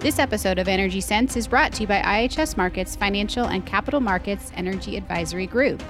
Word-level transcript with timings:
This 0.00 0.20
episode 0.20 0.60
of 0.60 0.68
Energy 0.68 1.00
Sense 1.00 1.36
is 1.36 1.48
brought 1.48 1.72
to 1.72 1.80
you 1.80 1.88
by 1.88 2.00
IHS 2.00 2.56
Markit's 2.56 2.94
Financial 2.94 3.46
and 3.46 3.66
Capital 3.66 3.98
Markets 3.98 4.52
Energy 4.54 4.96
Advisory 4.96 5.48
Group. 5.48 5.82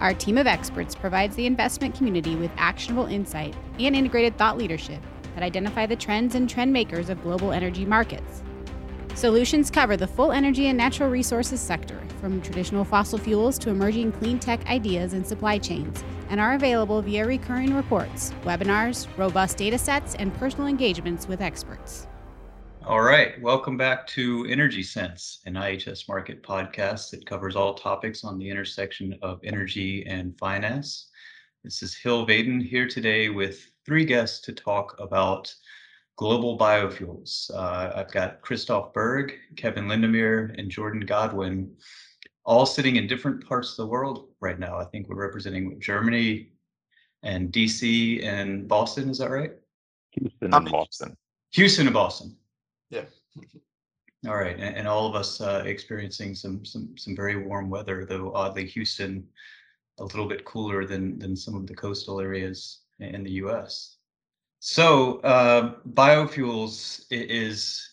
Our 0.00 0.12
team 0.12 0.36
of 0.36 0.46
experts 0.46 0.94
provides 0.94 1.34
the 1.34 1.46
investment 1.46 1.94
community 1.94 2.36
with 2.36 2.50
actionable 2.58 3.06
insight 3.06 3.56
and 3.78 3.96
integrated 3.96 4.36
thought 4.36 4.58
leadership 4.58 5.00
that 5.34 5.42
identify 5.42 5.86
the 5.86 5.96
trends 5.96 6.34
and 6.34 6.48
trend 6.48 6.74
makers 6.74 7.08
of 7.08 7.22
global 7.22 7.52
energy 7.52 7.86
markets. 7.86 8.42
Solutions 9.14 9.70
cover 9.70 9.96
the 9.96 10.06
full 10.06 10.30
energy 10.30 10.66
and 10.66 10.76
natural 10.76 11.08
resources 11.08 11.58
sector, 11.58 12.02
from 12.20 12.42
traditional 12.42 12.84
fossil 12.84 13.18
fuels 13.18 13.58
to 13.60 13.70
emerging 13.70 14.12
clean 14.12 14.38
tech 14.38 14.66
ideas 14.66 15.14
and 15.14 15.26
supply 15.26 15.56
chains, 15.56 16.04
and 16.28 16.38
are 16.38 16.52
available 16.52 17.00
via 17.00 17.26
recurring 17.26 17.74
reports, 17.74 18.34
webinars, 18.42 19.08
robust 19.16 19.56
data 19.56 19.78
sets, 19.78 20.16
and 20.16 20.34
personal 20.34 20.66
engagements 20.66 21.26
with 21.26 21.40
experts. 21.40 22.06
All 22.86 23.00
right, 23.00 23.40
welcome 23.40 23.78
back 23.78 24.06
to 24.08 24.44
Energy 24.44 24.82
Sense, 24.82 25.40
an 25.46 25.54
IHS 25.54 26.06
Markit 26.06 26.42
podcast 26.42 27.10
that 27.12 27.24
covers 27.24 27.56
all 27.56 27.72
topics 27.72 28.24
on 28.24 28.36
the 28.36 28.50
intersection 28.50 29.18
of 29.22 29.40
energy 29.42 30.04
and 30.04 30.38
finance. 30.38 31.08
This 31.62 31.82
is 31.82 31.96
Hill 31.96 32.26
Vaden 32.26 32.62
here 32.62 32.86
today 32.86 33.30
with 33.30 33.70
three 33.86 34.04
guests 34.04 34.40
to 34.42 34.52
talk 34.52 34.96
about 34.98 35.52
global 36.16 36.58
biofuels. 36.58 37.50
Uh, 37.54 37.90
I've 37.94 38.12
got 38.12 38.42
Christoph 38.42 38.92
Berg, 38.92 39.32
Kevin 39.56 39.86
Lindemer, 39.86 40.54
and 40.58 40.70
Jordan 40.70 41.06
Godwin, 41.06 41.74
all 42.44 42.66
sitting 42.66 42.96
in 42.96 43.06
different 43.06 43.48
parts 43.48 43.70
of 43.70 43.76
the 43.78 43.86
world 43.86 44.28
right 44.40 44.58
now. 44.58 44.76
I 44.76 44.84
think 44.84 45.08
we're 45.08 45.16
representing 45.16 45.80
Germany 45.80 46.50
and 47.22 47.50
DC 47.50 48.22
and 48.22 48.68
Boston. 48.68 49.08
Is 49.08 49.16
that 49.18 49.30
right? 49.30 49.52
Houston 50.10 50.52
and 50.52 50.70
Boston. 50.70 51.16
Houston 51.52 51.86
and 51.86 51.94
Boston. 51.94 52.36
Yeah. 52.94 53.04
All 54.28 54.36
right, 54.36 54.58
and, 54.58 54.76
and 54.76 54.88
all 54.88 55.06
of 55.06 55.16
us 55.16 55.40
uh, 55.40 55.64
experiencing 55.66 56.34
some 56.34 56.64
some 56.64 56.96
some 56.96 57.16
very 57.16 57.36
warm 57.36 57.68
weather, 57.68 58.06
though 58.06 58.32
oddly 58.34 58.66
Houston 58.66 59.26
a 59.98 60.04
little 60.04 60.26
bit 60.26 60.44
cooler 60.44 60.86
than 60.86 61.18
than 61.18 61.36
some 61.36 61.54
of 61.56 61.66
the 61.66 61.74
coastal 61.74 62.20
areas 62.20 62.82
in 63.00 63.24
the 63.24 63.32
U.S. 63.32 63.96
So 64.60 65.18
uh, 65.20 65.74
biofuels 65.90 67.04
is 67.10 67.90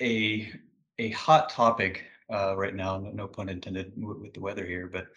a 0.00 0.52
a 0.98 1.10
hot 1.10 1.50
topic 1.50 2.04
uh, 2.32 2.56
right 2.56 2.74
now. 2.74 2.98
No, 2.98 3.10
no 3.10 3.26
pun 3.26 3.48
intended 3.48 3.92
with, 3.96 4.32
the 4.32 4.40
weather 4.40 4.64
here, 4.64 4.86
but 4.86 5.08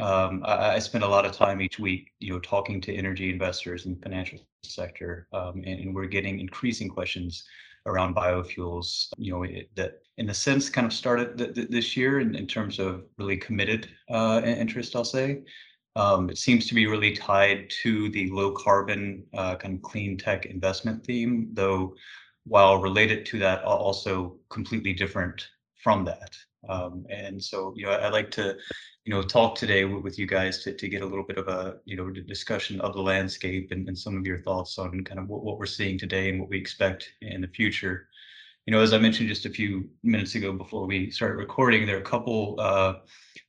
um, 0.00 0.42
I, 0.46 0.74
I, 0.74 0.78
spend 0.78 1.02
a 1.02 1.08
lot 1.08 1.26
of 1.26 1.32
time 1.32 1.60
each 1.60 1.80
week, 1.80 2.12
you 2.20 2.32
know, 2.32 2.38
talking 2.38 2.80
to 2.82 2.94
energy 2.94 3.30
investors 3.30 3.84
in 3.84 3.94
the 3.94 4.00
financial 4.00 4.38
sector, 4.62 5.26
um, 5.32 5.56
and, 5.66 5.80
and, 5.80 5.94
we're 5.94 6.06
getting 6.06 6.38
increasing 6.38 6.88
questions 6.88 7.44
around 7.86 8.14
biofuels. 8.14 9.08
You 9.16 9.32
know, 9.32 9.42
it, 9.44 9.70
that 9.76 10.00
in 10.16 10.30
a 10.30 10.34
sense 10.34 10.68
kind 10.68 10.86
of 10.86 10.92
started 10.92 11.38
th- 11.38 11.54
th- 11.54 11.68
this 11.68 11.96
year 11.96 12.20
in, 12.20 12.34
in 12.34 12.46
terms 12.46 12.78
of 12.78 13.04
really 13.18 13.36
committed 13.36 13.88
uh, 14.10 14.42
interest, 14.44 14.96
I'll 14.96 15.04
say. 15.04 15.42
Um, 15.96 16.30
it 16.30 16.38
seems 16.38 16.68
to 16.68 16.74
be 16.74 16.86
really 16.86 17.16
tied 17.16 17.70
to 17.82 18.08
the 18.10 18.30
low 18.30 18.52
carbon 18.52 19.24
uh, 19.34 19.56
kind 19.56 19.74
of 19.74 19.82
clean 19.82 20.16
tech 20.16 20.46
investment 20.46 21.04
theme, 21.04 21.48
though 21.54 21.94
while 22.44 22.78
related 22.78 23.26
to 23.26 23.38
that, 23.40 23.62
also 23.64 24.36
completely 24.48 24.92
different 24.94 25.48
from 25.78 26.04
that. 26.04 26.36
Um, 26.68 27.06
and 27.08 27.42
so, 27.42 27.72
you 27.76 27.86
know, 27.86 27.92
I'd 27.92 28.12
like 28.12 28.30
to, 28.32 28.56
you 29.04 29.14
know, 29.14 29.22
talk 29.22 29.54
today 29.54 29.84
with 29.84 30.18
you 30.18 30.26
guys 30.26 30.62
to, 30.64 30.74
to 30.74 30.88
get 30.88 31.02
a 31.02 31.06
little 31.06 31.24
bit 31.24 31.38
of 31.38 31.48
a, 31.48 31.76
you 31.84 31.96
know, 31.96 32.10
discussion 32.10 32.80
of 32.80 32.94
the 32.94 33.00
landscape 33.00 33.70
and, 33.70 33.86
and 33.88 33.96
some 33.96 34.16
of 34.16 34.26
your 34.26 34.38
thoughts 34.38 34.78
on 34.78 35.04
kind 35.04 35.20
of 35.20 35.28
what, 35.28 35.44
what 35.44 35.58
we're 35.58 35.66
seeing 35.66 35.98
today 35.98 36.28
and 36.28 36.40
what 36.40 36.50
we 36.50 36.58
expect 36.58 37.08
in 37.22 37.40
the 37.40 37.48
future. 37.48 38.08
You 38.66 38.72
know, 38.72 38.80
as 38.80 38.92
I 38.92 38.98
mentioned 38.98 39.30
just 39.30 39.46
a 39.46 39.50
few 39.50 39.88
minutes 40.02 40.34
ago 40.34 40.52
before 40.52 40.86
we 40.86 41.10
started 41.10 41.36
recording, 41.36 41.86
there 41.86 41.96
are 41.96 42.00
a 42.00 42.04
couple, 42.04 42.56
uh, 42.58 42.94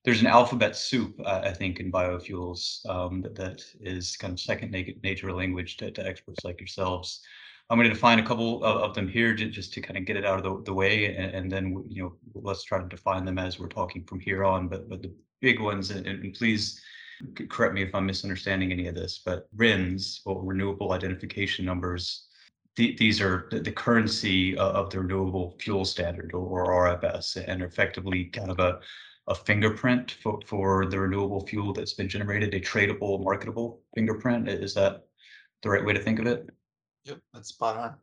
there's 0.06 0.22
an 0.22 0.28
alphabet 0.28 0.78
soup, 0.78 1.20
uh, 1.26 1.42
I 1.44 1.52
think, 1.52 1.82
in 1.82 1.92
biofuels 1.92 2.88
um, 2.88 3.22
that, 3.23 3.36
that 3.36 3.62
is 3.82 4.16
kind 4.16 4.32
of 4.32 4.39
second 4.39 4.72
nature 5.04 5.34
language 5.34 5.76
to, 5.78 5.92
to 5.92 6.08
experts 6.08 6.45
like 6.45 6.62
yourselves. 6.62 7.22
I'm 7.70 7.78
going 7.78 7.88
to 7.88 7.94
define 7.94 8.20
a 8.20 8.26
couple 8.26 8.64
of, 8.64 8.78
of 8.78 8.96
them 8.96 9.08
here 9.08 9.36
to, 9.36 9.46
just 9.46 9.74
to 9.74 9.82
kind 9.82 9.98
of 9.98 10.06
get 10.06 10.18
it 10.18 10.26
out 10.26 10.38
of 10.38 10.44
the, 10.44 10.64
the 10.64 10.74
way, 10.74 11.16
and, 11.16 11.36
and, 11.36 11.52
then 11.52 11.84
you 11.88 12.04
know 12.04 12.14
let's 12.34 12.64
try 12.64 12.80
to 12.80 12.88
define 12.88 13.26
them 13.26 13.38
as 13.38 13.60
we're 13.60 13.68
talking 13.68 14.04
from 14.06 14.20
here 14.20 14.44
on. 14.44 14.68
But 14.68 14.90
but 14.90 15.04
the 15.04 15.14
big 15.40 15.60
ones, 15.60 15.92
and, 15.92 16.08
and 16.08 16.34
please 16.34 16.82
correct 17.50 17.74
me 17.74 17.84
if 17.84 17.94
I'm 17.94 18.06
misunderstanding 18.06 18.72
any 18.72 18.88
of 18.88 18.96
this, 18.96 19.22
but 19.24 19.48
RINs 19.56 20.22
or 20.26 20.44
renewable 20.44 20.94
identification 20.94 21.66
numbers. 21.66 22.26
The, 22.76 22.96
these 22.98 23.20
are 23.20 23.48
the, 23.52 23.60
the 23.60 23.72
currency 23.72 24.58
of 24.58 24.90
the 24.90 25.00
renewable 25.00 25.56
fuel 25.60 25.86
standard 25.86 26.32
or, 26.34 26.66
or 26.72 26.98
RFS, 26.98 27.44
and 27.48 27.62
effectively 27.62 28.26
kind 28.26 28.50
of 28.52 28.60
a 28.60 28.80
a 29.30 29.36
fingerprint 29.36 30.18
for, 30.24 30.40
for 30.46 30.88
the 30.88 31.00
renewable 31.00 31.46
fuel 31.46 31.72
that's 31.72 31.94
been 31.94 32.10
generated, 32.10 32.54
a 32.56 32.60
tradable, 32.60 33.24
marketable 33.24 33.80
fingerprint. 33.94 34.50
Is 34.50 34.74
that 34.74 35.06
the 35.62 35.70
right 35.70 35.86
way 35.86 35.94
to 35.94 36.00
think 36.00 36.18
of 36.18 36.26
it? 36.26 36.50
Yep, 37.05 37.20
that's 37.33 37.49
spot 37.49 37.77
on. 37.77 37.95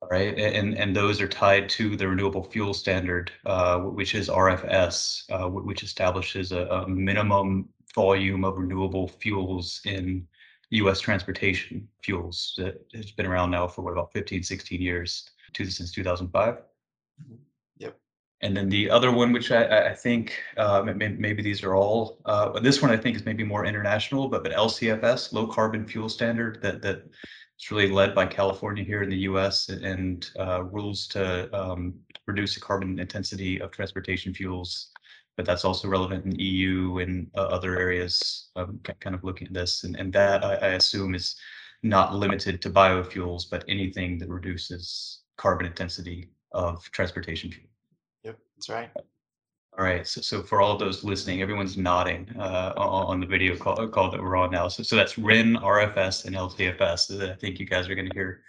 All 0.00 0.08
right, 0.10 0.38
and 0.38 0.78
and 0.78 0.94
those 0.94 1.20
are 1.20 1.26
tied 1.26 1.68
to 1.70 1.96
the 1.96 2.06
renewable 2.06 2.44
fuel 2.44 2.72
standard, 2.72 3.32
uh, 3.46 3.80
which 3.80 4.14
is 4.14 4.28
RFS, 4.28 5.24
uh, 5.32 5.48
which 5.48 5.82
establishes 5.82 6.52
a, 6.52 6.66
a, 6.66 6.88
minimum 6.88 7.68
volume 7.96 8.44
of 8.44 8.58
renewable 8.58 9.08
fuels 9.08 9.80
in 9.84 10.24
U.S. 10.70 11.00
transportation 11.00 11.88
fuels 12.04 12.54
that 12.58 12.80
has 12.94 13.10
been 13.10 13.26
around 13.26 13.50
now 13.50 13.66
for 13.66 13.82
what 13.82 13.92
about 13.92 14.12
15, 14.12 14.42
16 14.42 14.80
years, 14.80 15.30
since 15.56 15.90
2005. 15.92 16.54
Mm-hmm. 16.54 17.34
Yep. 17.78 17.98
And 18.42 18.56
then 18.56 18.68
the 18.68 18.88
other 18.90 19.10
one, 19.10 19.32
which 19.32 19.50
I, 19.50 19.88
I 19.88 19.94
think 19.94 20.40
uh, 20.56 20.82
maybe 20.84 21.42
these 21.42 21.64
are 21.64 21.74
all, 21.74 22.18
uh, 22.24 22.60
this 22.60 22.80
one 22.80 22.92
I 22.92 22.96
think 22.96 23.16
is 23.16 23.24
maybe 23.24 23.42
more 23.42 23.64
international, 23.64 24.28
but 24.28 24.44
but 24.44 24.52
LCFS, 24.52 25.32
low 25.32 25.48
carbon 25.48 25.86
fuel 25.86 26.08
standard 26.08 26.62
that 26.62 26.82
that 26.82 27.02
it's 27.58 27.72
really 27.72 27.90
led 27.90 28.14
by 28.14 28.24
California 28.24 28.84
here 28.84 29.02
in 29.02 29.10
the 29.10 29.18
U.S. 29.30 29.68
and 29.68 30.30
uh, 30.38 30.62
rules 30.62 31.08
to 31.08 31.52
um, 31.52 31.92
reduce 32.26 32.54
the 32.54 32.60
carbon 32.60 33.00
intensity 33.00 33.60
of 33.60 33.72
transportation 33.72 34.32
fuels. 34.32 34.92
But 35.36 35.44
that's 35.44 35.64
also 35.64 35.88
relevant 35.88 36.24
in 36.24 36.38
EU 36.38 36.98
and 36.98 37.28
uh, 37.36 37.46
other 37.46 37.76
areas. 37.76 38.50
Um, 38.54 38.78
kind 39.00 39.16
of 39.16 39.24
looking 39.24 39.48
at 39.48 39.54
this, 39.54 39.82
and, 39.82 39.96
and 39.96 40.12
that 40.12 40.44
I, 40.44 40.54
I 40.54 40.68
assume 40.74 41.16
is 41.16 41.34
not 41.82 42.14
limited 42.14 42.62
to 42.62 42.70
biofuels, 42.70 43.50
but 43.50 43.64
anything 43.66 44.18
that 44.18 44.28
reduces 44.28 45.22
carbon 45.36 45.66
intensity 45.66 46.28
of 46.52 46.88
transportation 46.92 47.50
fuel. 47.50 47.66
Yep, 48.22 48.38
that's 48.56 48.68
right. 48.68 48.90
All 49.78 49.84
right. 49.84 50.04
So, 50.04 50.20
so 50.20 50.42
for 50.42 50.60
all 50.60 50.76
those 50.76 51.04
listening, 51.04 51.40
everyone's 51.40 51.76
nodding 51.76 52.28
uh, 52.36 52.72
on 52.76 53.20
the 53.20 53.26
video 53.26 53.56
call, 53.56 53.86
call 53.86 54.10
that 54.10 54.20
we're 54.20 54.34
on 54.34 54.50
now. 54.50 54.66
So, 54.66 54.82
so 54.82 54.96
that's 54.96 55.16
RIN, 55.16 55.54
RFS, 55.54 56.24
and 56.24 56.34
LCFS 56.34 57.16
that 57.16 57.30
I 57.30 57.34
think 57.36 57.60
you 57.60 57.66
guys 57.66 57.88
are 57.88 57.94
going 57.94 58.08
to 58.08 58.14
hear, 58.14 58.42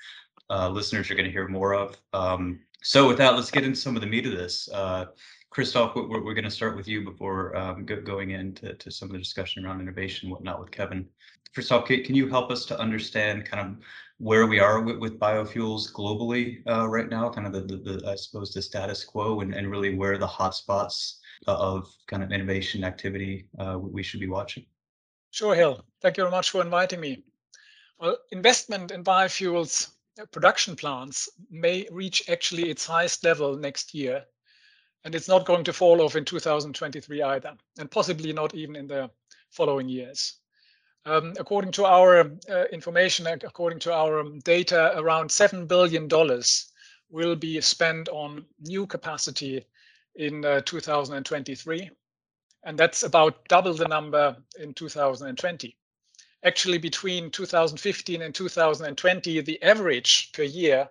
uh, 0.49 0.69
listeners 0.69 1.11
are 1.11 1.13
going 1.13 1.27
to 1.27 1.31
hear 1.31 1.47
more 1.47 1.75
of. 1.75 1.95
Um, 2.13 2.61
so 2.81 3.07
with 3.07 3.19
that, 3.19 3.35
let's 3.35 3.51
get 3.51 3.63
into 3.63 3.79
some 3.79 3.95
of 3.95 4.01
the 4.01 4.07
meat 4.07 4.25
of 4.25 4.31
this. 4.31 4.69
Uh, 4.73 5.05
Christoph, 5.51 5.95
we're, 5.95 6.23
we're 6.23 6.33
going 6.33 6.45
to 6.45 6.49
start 6.49 6.75
with 6.75 6.87
you 6.87 7.05
before 7.05 7.55
um, 7.55 7.85
go, 7.85 8.01
going 8.01 8.31
into 8.31 8.73
to 8.73 8.89
some 8.89 9.07
of 9.09 9.11
the 9.11 9.19
discussion 9.19 9.63
around 9.63 9.81
innovation 9.81 10.27
and 10.27 10.33
whatnot 10.33 10.59
with 10.59 10.71
Kevin. 10.71 11.07
Christoph, 11.53 11.85
can, 11.85 12.03
can 12.03 12.15
you 12.15 12.27
help 12.27 12.49
us 12.49 12.65
to 12.65 12.79
understand 12.79 13.45
kind 13.45 13.67
of 13.67 13.85
where 14.19 14.45
we 14.47 14.59
are 14.59 14.81
with, 14.81 14.97
with 14.97 15.19
biofuels 15.19 15.91
globally 15.91 16.61
uh, 16.67 16.87
right 16.87 17.09
now, 17.09 17.29
kind 17.29 17.47
of 17.47 17.53
the, 17.53 17.61
the, 17.61 17.77
the, 17.77 18.07
I 18.07 18.15
suppose, 18.15 18.53
the 18.53 18.61
status 18.61 19.03
quo 19.03 19.39
and, 19.39 19.55
and 19.55 19.71
really 19.71 19.95
where 19.95 20.17
the 20.17 20.27
hotspots 20.27 21.15
of 21.47 21.89
kind 22.07 22.21
of 22.21 22.31
innovation 22.31 22.83
activity 22.83 23.47
uh, 23.57 23.79
we 23.79 24.03
should 24.03 24.19
be 24.19 24.27
watching? 24.27 24.65
Sure, 25.31 25.55
Hill. 25.55 25.85
Thank 26.01 26.17
you 26.17 26.23
very 26.23 26.31
much 26.31 26.49
for 26.49 26.61
inviting 26.61 26.99
me. 26.99 27.23
Well, 27.99 28.17
investment 28.31 28.91
in 28.91 29.03
biofuels 29.03 29.91
uh, 30.19 30.25
production 30.25 30.75
plants 30.75 31.29
may 31.49 31.87
reach 31.91 32.29
actually 32.29 32.69
its 32.69 32.85
highest 32.85 33.23
level 33.23 33.55
next 33.55 33.93
year. 33.93 34.25
And 35.05 35.15
it's 35.15 35.29
not 35.29 35.45
going 35.45 35.63
to 35.63 35.71
fall 35.71 36.01
off 36.01 36.17
in 36.17 36.25
2023 36.25 37.21
either, 37.21 37.55
and 37.77 37.89
possibly 37.89 38.33
not 38.33 38.53
even 38.53 38.75
in 38.75 38.87
the 38.87 39.09
following 39.49 39.87
years. 39.87 40.35
Um, 41.05 41.33
according 41.39 41.71
to 41.73 41.85
our 41.85 42.31
uh, 42.49 42.65
information, 42.71 43.25
according 43.25 43.79
to 43.79 43.93
our 43.93 44.23
data, 44.43 44.93
around 44.97 45.29
$7 45.29 45.67
billion 45.67 46.07
will 47.09 47.35
be 47.35 47.59
spent 47.61 48.09
on 48.09 48.45
new 48.59 48.85
capacity 48.85 49.65
in 50.15 50.43
uh, 50.45 50.61
2023. 50.61 51.89
And 52.63 52.77
that's 52.77 53.03
about 53.03 53.47
double 53.47 53.73
the 53.73 53.87
number 53.87 54.35
in 54.59 54.73
2020. 54.73 55.75
Actually, 56.43 56.77
between 56.77 57.31
2015 57.31 58.21
and 58.21 58.35
2020, 58.35 59.41
the 59.41 59.61
average 59.63 60.31
per 60.33 60.43
year 60.43 60.89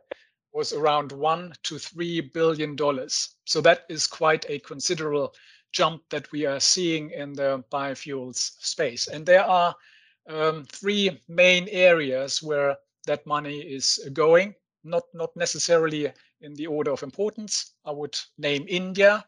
was 0.53 0.73
around 0.73 1.13
one 1.13 1.53
to 1.63 1.79
three 1.79 2.21
billion 2.21 2.75
dollars. 2.75 3.37
So 3.45 3.61
that 3.61 3.85
is 3.89 4.07
quite 4.07 4.45
a 4.49 4.59
considerable 4.61 5.35
jump 5.73 6.03
that 6.11 6.31
we 6.33 6.47
are 6.47 6.61
seeing 6.61 7.11
in 7.11 7.35
the 7.35 7.63
biofuels 7.71 8.53
space. 8.61 9.09
And 9.09 9.25
there 9.25 9.45
are 9.45 9.75
um, 10.29 10.65
three 10.65 11.21
main 11.29 11.69
areas 11.69 12.43
where 12.43 12.77
that 13.07 13.27
money 13.27 13.59
is 13.61 13.99
going, 14.13 14.55
not, 14.85 15.05
not 15.15 15.35
necessarily 15.37 16.13
in 16.41 16.55
the 16.55 16.67
order 16.67 16.91
of 16.91 17.03
importance. 17.03 17.75
I 17.85 17.91
would 17.91 18.19
name 18.37 18.67
India 18.69 19.25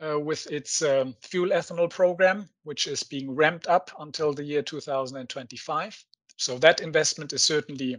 uh, 0.00 0.18
with 0.18 0.50
its 0.50 0.82
um, 0.82 1.14
fuel 1.20 1.50
ethanol 1.50 1.90
program, 1.90 2.48
which 2.62 2.86
is 2.86 3.02
being 3.02 3.34
ramped 3.34 3.66
up 3.66 3.90
until 3.98 4.32
the 4.32 4.44
year 4.44 4.62
2025. 4.62 6.04
So 6.36 6.58
that 6.58 6.80
investment 6.80 7.32
is 7.32 7.42
certainly 7.42 7.96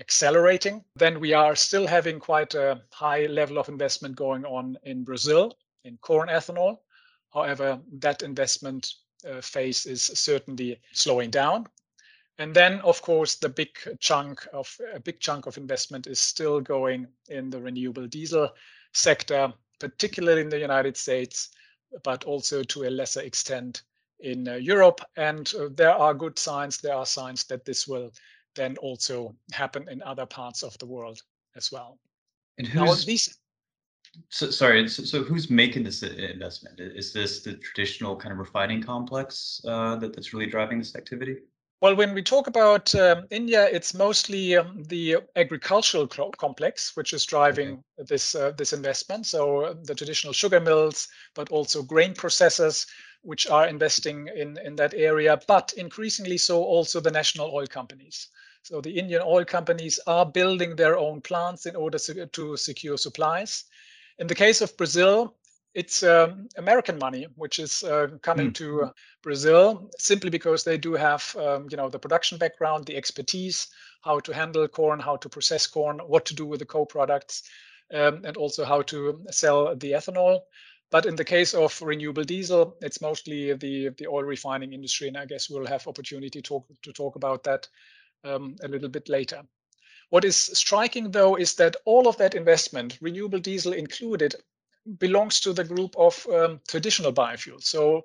accelerating. 0.00 0.84
Then 0.96 1.20
we 1.20 1.32
are 1.32 1.54
still 1.54 1.86
having 1.86 2.18
quite 2.18 2.54
a 2.54 2.82
high 2.90 3.26
level 3.26 3.58
of 3.58 3.68
investment 3.68 4.16
going 4.16 4.44
on 4.44 4.76
in 4.82 5.04
Brazil 5.04 5.56
in 5.84 5.98
corn 5.98 6.28
ethanol. 6.28 6.78
However, 7.32 7.80
that 7.98 8.22
investment 8.22 8.92
phase 9.40 9.86
is 9.86 10.02
certainly 10.02 10.80
slowing 10.92 11.30
down. 11.30 11.66
And 12.38 12.54
then, 12.54 12.80
of 12.80 13.00
course, 13.00 13.36
the 13.36 13.48
big 13.48 13.78
chunk 14.00 14.46
of 14.52 14.76
a 14.92 14.98
big 14.98 15.20
chunk 15.20 15.46
of 15.46 15.56
investment 15.56 16.06
is 16.06 16.18
still 16.18 16.60
going 16.60 17.06
in 17.28 17.50
the 17.50 17.60
renewable 17.60 18.08
diesel 18.08 18.50
sector, 18.92 19.52
particularly 19.78 20.40
in 20.40 20.48
the 20.48 20.58
United 20.58 20.96
States, 20.96 21.50
but 22.02 22.24
also 22.24 22.64
to 22.64 22.84
a 22.84 22.90
lesser 22.90 23.20
extent 23.20 23.82
in 24.20 24.48
uh, 24.48 24.54
Europe. 24.54 25.00
And 25.16 25.52
uh, 25.54 25.68
there 25.74 25.94
are 25.94 26.12
good 26.12 26.38
signs. 26.38 26.78
There 26.78 26.94
are 26.94 27.06
signs 27.06 27.44
that 27.44 27.64
this 27.64 27.86
will 27.86 28.10
then 28.56 28.76
also 28.78 29.34
happen 29.52 29.88
in 29.88 30.02
other 30.02 30.26
parts 30.26 30.62
of 30.62 30.76
the 30.78 30.86
world 30.86 31.22
as 31.56 31.70
well. 31.70 31.98
And 32.58 32.66
who's, 32.66 32.82
Now, 32.82 32.94
these 33.06 33.38
so, 34.34 34.50
sorry? 34.50 34.88
So, 34.88 35.04
so 35.04 35.22
who's 35.22 35.48
making 35.48 35.84
this 35.84 36.02
investment? 36.02 36.80
Is 36.80 37.12
this 37.12 37.44
the 37.44 37.54
traditional 37.54 38.16
kind 38.16 38.32
of 38.32 38.38
refining 38.38 38.82
complex 38.82 39.60
uh, 39.64 39.94
that 39.96 40.12
that's 40.12 40.34
really 40.34 40.50
driving 40.50 40.80
this 40.80 40.96
activity? 40.96 41.36
Well, 41.80 41.94
when 41.94 42.14
we 42.14 42.20
talk 42.20 42.48
about 42.48 42.92
um, 42.96 43.26
India, 43.30 43.68
it's 43.70 43.94
mostly 43.94 44.56
um, 44.56 44.82
the 44.88 45.18
agricultural 45.36 46.08
co- 46.08 46.32
complex 46.32 46.96
which 46.96 47.12
is 47.12 47.24
driving 47.24 47.80
this 47.96 48.34
uh, 48.34 48.50
this 48.58 48.72
investment. 48.72 49.26
So 49.26 49.66
uh, 49.66 49.74
the 49.84 49.94
traditional 49.94 50.32
sugar 50.32 50.58
mills, 50.58 51.06
but 51.36 51.50
also 51.50 51.84
grain 51.84 52.12
processors, 52.12 52.88
which 53.22 53.46
are 53.46 53.68
investing 53.68 54.28
in 54.34 54.58
in 54.64 54.74
that 54.74 54.94
area. 54.94 55.38
But 55.46 55.74
increasingly 55.76 56.38
so 56.38 56.60
also 56.60 56.98
the 56.98 57.12
national 57.12 57.54
oil 57.54 57.68
companies. 57.68 58.30
So 58.64 58.80
the 58.80 58.98
Indian 58.98 59.22
oil 59.24 59.44
companies 59.44 60.00
are 60.08 60.26
building 60.26 60.74
their 60.74 60.98
own 60.98 61.20
plants 61.20 61.66
in 61.66 61.76
order 61.76 61.98
to, 61.98 62.26
to 62.26 62.56
secure 62.56 62.96
supplies. 62.96 63.64
In 64.18 64.26
the 64.26 64.34
case 64.34 64.60
of 64.60 64.76
Brazil, 64.76 65.34
it's 65.74 66.02
um, 66.04 66.48
American 66.56 66.98
money 66.98 67.26
which 67.36 67.58
is 67.58 67.82
uh, 67.82 68.08
coming 68.22 68.50
Mm. 68.50 68.54
to 68.54 68.90
Brazil 69.22 69.90
simply 69.98 70.30
because 70.30 70.62
they 70.64 70.78
do 70.78 70.92
have, 70.94 71.34
um, 71.36 71.66
you 71.70 71.76
know, 71.76 71.88
the 71.88 71.98
production 71.98 72.38
background, 72.38 72.86
the 72.86 72.96
expertise, 72.96 73.68
how 74.02 74.20
to 74.20 74.32
handle 74.32 74.68
corn, 74.68 75.00
how 75.00 75.16
to 75.16 75.28
process 75.28 75.66
corn, 75.66 75.98
what 75.98 76.24
to 76.26 76.34
do 76.34 76.46
with 76.46 76.60
the 76.60 76.66
co-products, 76.66 77.42
um, 77.92 78.22
and 78.24 78.36
also 78.36 78.64
how 78.64 78.82
to 78.82 79.24
sell 79.30 79.74
the 79.76 79.92
ethanol. 79.92 80.40
But 80.90 81.06
in 81.06 81.16
the 81.16 81.24
case 81.24 81.54
of 81.54 81.82
renewable 81.82 82.24
diesel, 82.24 82.76
it's 82.80 83.00
mostly 83.00 83.52
the 83.54 83.88
the 83.98 84.06
oil 84.06 84.22
refining 84.24 84.72
industry, 84.72 85.08
and 85.08 85.16
I 85.16 85.26
guess 85.26 85.50
we'll 85.50 85.66
have 85.66 85.88
opportunity 85.88 86.30
to 86.30 86.42
talk 86.42 86.66
to 86.82 86.92
talk 86.92 87.16
about 87.16 87.42
that 87.44 87.68
um, 88.22 88.56
a 88.62 88.68
little 88.68 88.88
bit 88.88 89.08
later. 89.08 89.42
What 90.14 90.24
is 90.24 90.36
striking 90.36 91.10
though 91.10 91.34
is 91.34 91.54
that 91.54 91.74
all 91.86 92.06
of 92.06 92.18
that 92.18 92.36
investment, 92.36 92.98
renewable 93.00 93.40
diesel 93.40 93.72
included, 93.72 94.36
belongs 94.98 95.40
to 95.40 95.52
the 95.52 95.64
group 95.64 95.96
of 95.96 96.24
um, 96.28 96.60
traditional 96.68 97.12
biofuels. 97.12 97.64
So 97.64 97.96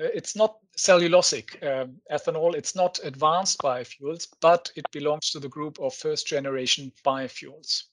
uh, 0.00 0.10
it's 0.12 0.34
not 0.34 0.56
cellulosic 0.76 1.62
um, 1.62 2.00
ethanol, 2.10 2.56
it's 2.56 2.74
not 2.74 2.98
advanced 3.04 3.60
biofuels, 3.60 4.26
but 4.40 4.72
it 4.74 4.90
belongs 4.90 5.30
to 5.30 5.38
the 5.38 5.48
group 5.48 5.78
of 5.78 5.94
first 5.94 6.26
generation 6.26 6.90
biofuels. 7.06 7.84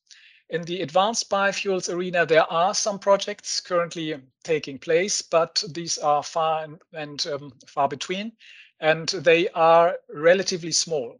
In 0.49 0.63
the 0.63 0.81
advanced 0.81 1.29
biofuels 1.29 1.93
arena, 1.93 2.25
there 2.25 2.51
are 2.51 2.73
some 2.73 2.97
projects 2.97 3.59
currently 3.59 4.15
taking 4.43 4.79
place, 4.79 5.21
but 5.21 5.63
these 5.69 5.99
are 5.99 6.23
far 6.23 6.63
and, 6.63 6.81
and 6.93 7.27
um, 7.27 7.53
far 7.67 7.87
between, 7.87 8.31
and 8.79 9.09
they 9.09 9.47
are 9.49 9.99
relatively 10.09 10.71
small 10.71 11.19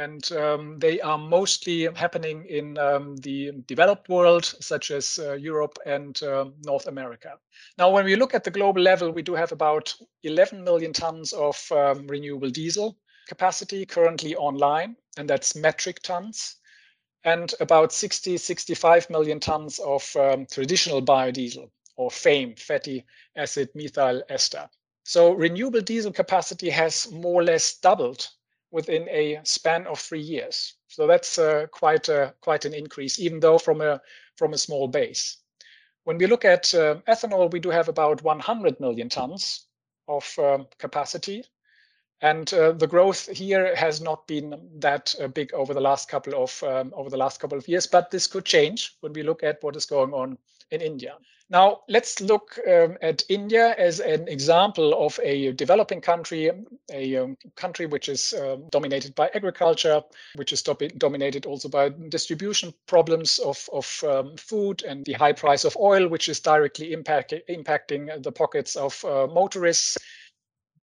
and 0.00 0.32
um, 0.32 0.78
they 0.78 0.98
are 1.00 1.18
mostly 1.18 1.84
happening 1.94 2.46
in 2.46 2.78
um, 2.78 3.16
the 3.16 3.52
developed 3.66 4.08
world, 4.08 4.44
such 4.60 4.90
as 4.90 5.18
uh, 5.18 5.34
Europe 5.34 5.78
and 5.84 6.22
um 6.22 6.54
North 6.64 6.86
America. 6.86 7.38
Now, 7.76 7.90
when 7.90 8.06
we 8.06 8.16
look 8.16 8.34
at 8.34 8.44
the 8.44 8.50
global 8.58 8.82
level, 8.82 9.12
we 9.12 9.22
do 9.22 9.34
have 9.34 9.52
about 9.52 9.94
11 10.22 10.64
million 10.64 10.92
tons 10.92 11.34
of 11.34 11.56
um, 11.72 12.06
renewable 12.06 12.48
diesel 12.50 12.96
capacity 13.28 13.84
currently 13.84 14.34
online, 14.36 14.96
and 15.18 15.28
that's 15.28 15.54
metric 15.54 16.00
tons, 16.02 16.56
and 17.24 17.54
about 17.60 17.92
60, 17.92 18.38
65 18.38 19.10
million 19.10 19.38
tons 19.38 19.78
of 19.80 20.16
um, 20.16 20.46
traditional 20.46 21.02
biodiesel 21.02 21.70
or 21.96 22.10
FAME, 22.10 22.56
fatty 22.56 23.04
acid 23.36 23.68
methyl 23.74 24.22
ester. 24.30 24.68
So 25.04 25.32
renewable 25.32 25.82
diesel 25.82 26.12
capacity 26.12 26.70
has 26.70 27.10
more 27.10 27.42
or 27.42 27.44
less 27.44 27.76
doubled 27.78 28.28
within 28.70 29.08
a 29.08 29.40
span 29.44 29.86
of 29.86 29.98
three 29.98 30.20
years. 30.20 30.74
So 30.88 31.06
that's 31.06 31.38
uh, 31.38 31.66
quite 31.70 32.08
a, 32.08 32.34
quite 32.40 32.64
an 32.64 32.74
increase, 32.74 33.18
even 33.18 33.40
though 33.40 33.58
from 33.58 33.80
a 33.80 34.00
from 34.36 34.52
a 34.52 34.58
small 34.58 34.88
base. 34.88 35.38
When 36.04 36.18
we 36.18 36.26
look 36.26 36.44
at 36.44 36.74
uh, 36.74 36.96
ethanol, 37.06 37.52
we 37.52 37.60
do 37.60 37.70
have 37.70 37.88
about 37.88 38.22
100 38.22 38.80
million 38.80 39.08
tons 39.08 39.66
of 40.08 40.34
um, 40.38 40.66
capacity, 40.78 41.44
and 42.22 42.52
uh, 42.54 42.72
the 42.72 42.86
growth 42.86 43.28
here 43.28 43.74
has 43.76 44.00
not 44.00 44.26
been 44.26 44.68
that 44.78 45.14
uh, 45.20 45.28
big 45.28 45.52
over 45.52 45.74
the 45.74 45.80
last 45.80 46.08
couple 46.08 46.42
of 46.42 46.62
um, 46.62 46.92
over 46.96 47.10
the 47.10 47.16
last 47.16 47.40
couple 47.40 47.58
of 47.58 47.68
years. 47.68 47.86
But 47.86 48.10
this 48.10 48.26
could 48.26 48.44
change 48.44 48.96
when 49.00 49.12
we 49.12 49.22
look 49.22 49.42
at 49.42 49.62
what 49.62 49.76
is 49.76 49.86
going 49.86 50.12
on 50.12 50.38
in 50.70 50.80
India. 50.80 51.16
Now, 51.50 51.80
let's 51.88 52.20
look 52.20 52.60
um, 52.68 52.96
at 53.02 53.24
India 53.28 53.74
as 53.76 53.98
an 53.98 54.28
example 54.28 54.94
of 55.04 55.18
a 55.20 55.50
developing 55.50 56.00
country, 56.00 56.48
a 56.92 57.16
um, 57.16 57.36
country 57.56 57.86
which 57.86 58.08
is 58.08 58.32
um, 58.34 58.68
dominated 58.70 59.16
by 59.16 59.30
agriculture, 59.34 60.00
which 60.36 60.52
is 60.52 60.62
dominated 60.62 61.46
also 61.46 61.68
by 61.68 61.88
distribution 62.08 62.72
problems 62.86 63.40
of, 63.40 63.68
of 63.72 64.04
um, 64.04 64.36
food 64.36 64.84
and 64.84 65.04
the 65.06 65.14
high 65.14 65.32
price 65.32 65.64
of 65.64 65.76
oil, 65.76 66.06
which 66.06 66.28
is 66.28 66.38
directly 66.38 66.92
impact- 66.92 67.34
impacting 67.48 68.22
the 68.22 68.30
pockets 68.32 68.76
of 68.76 69.04
uh, 69.04 69.26
motorists. 69.26 69.98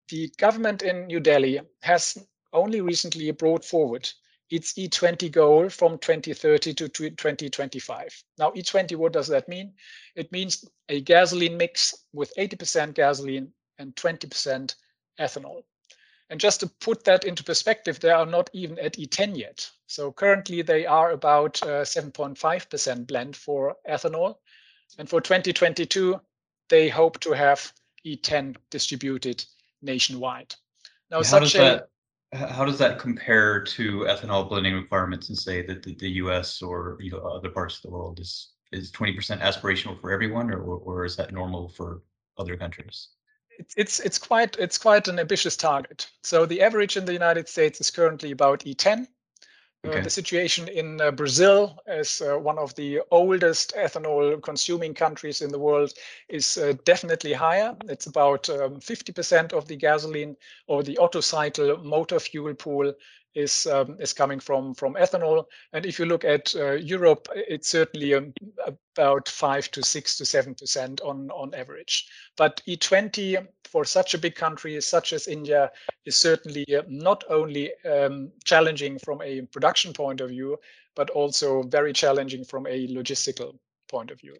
The 0.09 0.29
government 0.37 0.81
in 0.83 1.07
New 1.07 1.21
Delhi 1.21 1.61
has 1.81 2.17
only 2.51 2.81
recently 2.81 3.31
brought 3.31 3.63
forward 3.63 4.09
its 4.49 4.73
E20 4.73 5.31
goal 5.31 5.69
from 5.69 5.97
2030 5.97 6.73
to 6.75 6.87
2025. 6.89 8.23
Now, 8.37 8.51
E20, 8.51 8.95
what 8.95 9.13
does 9.13 9.27
that 9.27 9.49
mean? 9.49 9.73
It 10.15 10.31
means 10.31 10.65
a 10.89 11.01
gasoline 11.01 11.57
mix 11.57 11.93
with 12.13 12.33
80% 12.37 12.93
gasoline 12.93 13.51
and 13.77 13.95
20% 13.95 14.75
ethanol. 15.19 15.63
And 16.29 16.39
just 16.39 16.59
to 16.59 16.67
put 16.67 17.03
that 17.05 17.23
into 17.23 17.43
perspective, 17.43 17.99
they 17.99 18.09
are 18.09 18.25
not 18.25 18.49
even 18.53 18.77
at 18.79 18.97
E10 18.97 19.37
yet. 19.37 19.69
So 19.87 20.11
currently 20.11 20.61
they 20.61 20.85
are 20.85 21.11
about 21.11 21.61
uh, 21.63 21.83
7.5% 21.83 23.07
blend 23.07 23.35
for 23.35 23.75
ethanol. 23.89 24.35
And 24.97 25.09
for 25.09 25.21
2022, 25.21 26.19
they 26.69 26.89
hope 26.89 27.19
to 27.21 27.31
have 27.31 27.71
E10 28.05 28.55
distributed 28.69 29.43
nationwide. 29.81 30.55
Now, 31.09 31.17
How 31.17 31.23
such 31.23 31.55
a 31.55 31.57
that 31.59 31.89
how 32.33 32.65
does 32.65 32.77
that 32.77 32.99
compare 32.99 33.63
to 33.63 34.01
ethanol 34.01 34.47
blending 34.47 34.73
requirements 34.73 35.29
and 35.29 35.37
say 35.37 35.65
that 35.65 35.83
the, 35.83 35.95
the 35.95 36.09
US 36.23 36.61
or 36.61 36.97
you 36.99 37.11
know 37.11 37.19
other 37.19 37.49
parts 37.49 37.75
of 37.77 37.81
the 37.83 37.89
world 37.89 38.19
is 38.19 38.53
is 38.73 38.91
20% 38.91 39.39
aspirational 39.39 39.99
for 39.99 40.11
everyone 40.11 40.51
or, 40.51 40.61
or 40.61 41.05
is 41.05 41.15
that 41.15 41.33
normal 41.33 41.69
for 41.69 42.01
other 42.37 42.57
countries? 42.57 43.09
it's 43.75 43.99
it's 43.99 44.19
quite 44.19 44.55
it's 44.57 44.77
quite 44.77 45.07
an 45.07 45.19
ambitious 45.19 45.57
target. 45.57 46.09
So 46.23 46.45
the 46.45 46.61
average 46.61 46.97
in 46.97 47.05
the 47.05 47.13
United 47.13 47.49
States 47.49 47.81
is 47.81 47.91
currently 47.91 48.31
about 48.31 48.61
E10. 48.61 49.07
Uh, 49.83 50.01
the 50.01 50.09
situation 50.09 50.67
in 50.67 50.99
uh, 50.99 51.11
Brazil, 51.11 51.77
as 51.87 52.21
uh, 52.21 52.37
one 52.37 52.57
of 52.57 52.73
the 52.75 52.99
oldest 53.11 53.73
ethanol 53.75 54.41
consuming 54.41 54.93
countries 54.93 55.41
in 55.41 55.49
the 55.49 55.59
world, 55.59 55.93
is 56.29 56.57
uh, 56.57 56.73
definitely 56.83 57.31
higher. 57.31 57.75
It's 57.87 58.07
about 58.07 58.49
um, 58.49 58.79
50% 58.79 59.53
of 59.53 59.67
the 59.67 59.75
gasoline 59.75 60.35
or 60.67 60.83
the 60.83 60.97
Ottocycle 60.99 61.83
motor 61.83 62.19
fuel 62.19 62.53
pool 62.55 62.93
is 63.37 63.67
um, 63.67 63.95
is 63.99 64.13
coming 64.13 64.39
from 64.39 64.73
from 64.73 64.95
ethanol. 64.95 65.45
And 65.71 65.85
if 65.85 65.99
you 65.99 66.05
look 66.05 66.25
at 66.25 66.55
uh, 66.55 66.71
Europe, 66.71 67.27
it's 67.35 67.69
certainly 67.69 68.15
um, 68.15 68.33
about 68.65 69.29
five 69.29 69.69
to 69.71 69.83
six 69.83 70.17
to 70.17 70.25
seven 70.25 70.55
percent 70.55 71.01
on 71.01 71.29
on 71.31 71.53
average. 71.53 72.07
But 72.35 72.61
E20 72.67 73.47
for 73.67 73.85
such 73.85 74.13
a 74.13 74.17
big 74.17 74.35
country 74.35 74.79
such 74.81 75.13
as 75.13 75.27
India 75.27 75.71
is 76.05 76.15
certainly 76.15 76.65
uh, 76.75 76.83
not 76.87 77.23
only 77.29 77.71
um, 77.85 78.31
challenging 78.43 78.97
from 78.99 79.21
a 79.21 79.41
production 79.41 79.93
point 79.93 80.21
of 80.21 80.29
view, 80.29 80.57
but 80.95 81.09
also 81.11 81.63
very 81.63 81.93
challenging 81.93 82.43
from 82.43 82.65
a 82.67 82.87
logistical 82.87 83.57
point 83.87 84.11
of 84.11 84.19
view. 84.19 84.35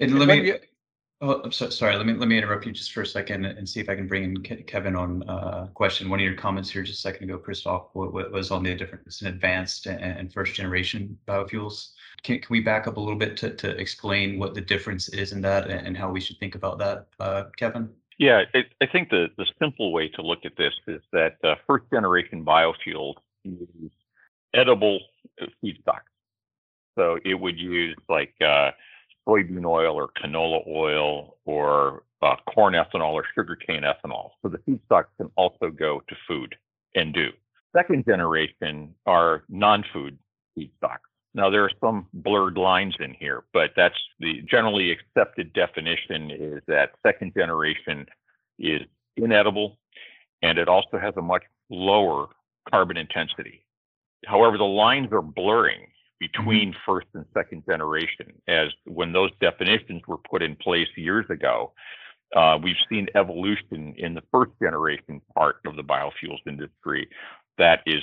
And 0.00 0.18
let 0.18 0.28
me 0.28 0.40
we- 0.40 0.58
Oh, 1.22 1.42
I'm 1.44 1.52
so, 1.52 1.68
sorry. 1.68 1.96
Let 1.96 2.06
me 2.06 2.14
let 2.14 2.28
me 2.28 2.38
interrupt 2.38 2.64
you 2.64 2.72
just 2.72 2.92
for 2.92 3.02
a 3.02 3.06
second 3.06 3.44
and 3.44 3.68
see 3.68 3.78
if 3.78 3.90
I 3.90 3.94
can 3.94 4.06
bring 4.06 4.24
in 4.24 4.42
Ke- 4.42 4.66
Kevin 4.66 4.96
on 4.96 5.22
uh, 5.28 5.66
question. 5.74 6.08
One 6.08 6.18
of 6.18 6.24
your 6.24 6.34
comments 6.34 6.70
here 6.70 6.82
just 6.82 7.00
a 7.00 7.02
second 7.02 7.24
ago, 7.28 7.36
Christoph, 7.36 7.88
wa- 7.92 8.08
wa- 8.08 8.30
was 8.32 8.50
on 8.50 8.62
the 8.62 8.74
difference 8.74 9.20
in 9.20 9.28
advanced 9.28 9.86
and, 9.86 10.32
first 10.32 10.54
generation 10.54 11.18
biofuels. 11.28 11.90
Can, 12.22 12.38
can 12.38 12.48
we 12.48 12.60
back 12.60 12.86
up 12.86 12.96
a 12.96 13.00
little 13.00 13.18
bit 13.18 13.36
to, 13.36 13.54
to 13.54 13.68
explain 13.76 14.38
what 14.38 14.54
the 14.54 14.62
difference 14.62 15.10
is 15.10 15.32
in 15.32 15.42
that 15.42 15.68
and, 15.68 15.86
and 15.88 15.94
how 15.94 16.10
we 16.10 16.22
should 16.22 16.38
think 16.38 16.54
about 16.54 16.78
that, 16.78 17.08
uh, 17.20 17.44
Kevin? 17.58 17.90
Yeah, 18.20 18.42
I 18.54 18.86
think 18.86 19.08
the, 19.08 19.28
the 19.38 19.46
simple 19.58 19.92
way 19.92 20.08
to 20.08 20.20
look 20.20 20.40
at 20.44 20.52
this 20.58 20.74
is 20.86 21.00
that 21.10 21.36
uh, 21.42 21.54
first 21.66 21.86
generation 21.90 22.44
biofuels 22.44 23.14
use 23.44 23.90
edible 24.52 25.00
uh, 25.40 25.46
feedstocks. 25.64 26.12
So 26.98 27.18
it 27.24 27.32
would 27.32 27.58
use 27.58 27.96
like 28.10 28.34
uh, 28.42 28.72
soybean 29.26 29.64
oil 29.64 29.94
or 29.94 30.10
canola 30.22 30.60
oil 30.68 31.38
or 31.46 32.02
uh, 32.20 32.36
corn 32.54 32.74
ethanol 32.74 33.14
or 33.14 33.24
sugarcane 33.34 33.84
ethanol. 33.84 34.32
So 34.42 34.50
the 34.50 34.58
feedstocks 34.58 35.06
can 35.16 35.30
also 35.36 35.70
go 35.70 36.02
to 36.06 36.14
food 36.28 36.56
and 36.94 37.14
do. 37.14 37.28
Second 37.74 38.04
generation 38.04 38.94
are 39.06 39.44
non-food 39.48 40.18
feedstocks. 40.58 41.09
Now 41.34 41.50
there 41.50 41.64
are 41.64 41.70
some 41.80 42.06
blurred 42.12 42.56
lines 42.58 42.94
in 42.98 43.14
here, 43.14 43.44
but 43.52 43.70
that's 43.76 43.94
the 44.18 44.42
generally 44.50 44.90
accepted 44.90 45.52
definition 45.52 46.30
is 46.30 46.62
that 46.66 46.90
second 47.06 47.32
generation 47.36 48.06
is 48.58 48.82
inedible 49.16 49.78
and 50.42 50.58
it 50.58 50.68
also 50.68 50.98
has 50.98 51.14
a 51.16 51.22
much 51.22 51.44
lower 51.68 52.28
carbon 52.68 52.96
intensity. 52.96 53.64
However, 54.26 54.58
the 54.58 54.64
lines 54.64 55.08
are 55.12 55.22
blurring 55.22 55.86
between 56.18 56.74
first 56.84 57.06
and 57.14 57.24
second 57.32 57.64
generation 57.66 58.32
as 58.48 58.68
when 58.84 59.12
those 59.12 59.30
definitions 59.40 60.02
were 60.06 60.18
put 60.18 60.42
in 60.42 60.56
place 60.56 60.88
years 60.96 61.24
ago. 61.30 61.72
Uh, 62.36 62.58
we've 62.62 62.76
seen 62.88 63.08
evolution 63.14 63.94
in 63.96 64.14
the 64.14 64.22
first 64.30 64.52
generation 64.62 65.20
part 65.34 65.56
of 65.66 65.76
the 65.76 65.82
biofuels 65.82 66.38
industry 66.46 67.08
that 67.58 67.80
is 67.86 68.02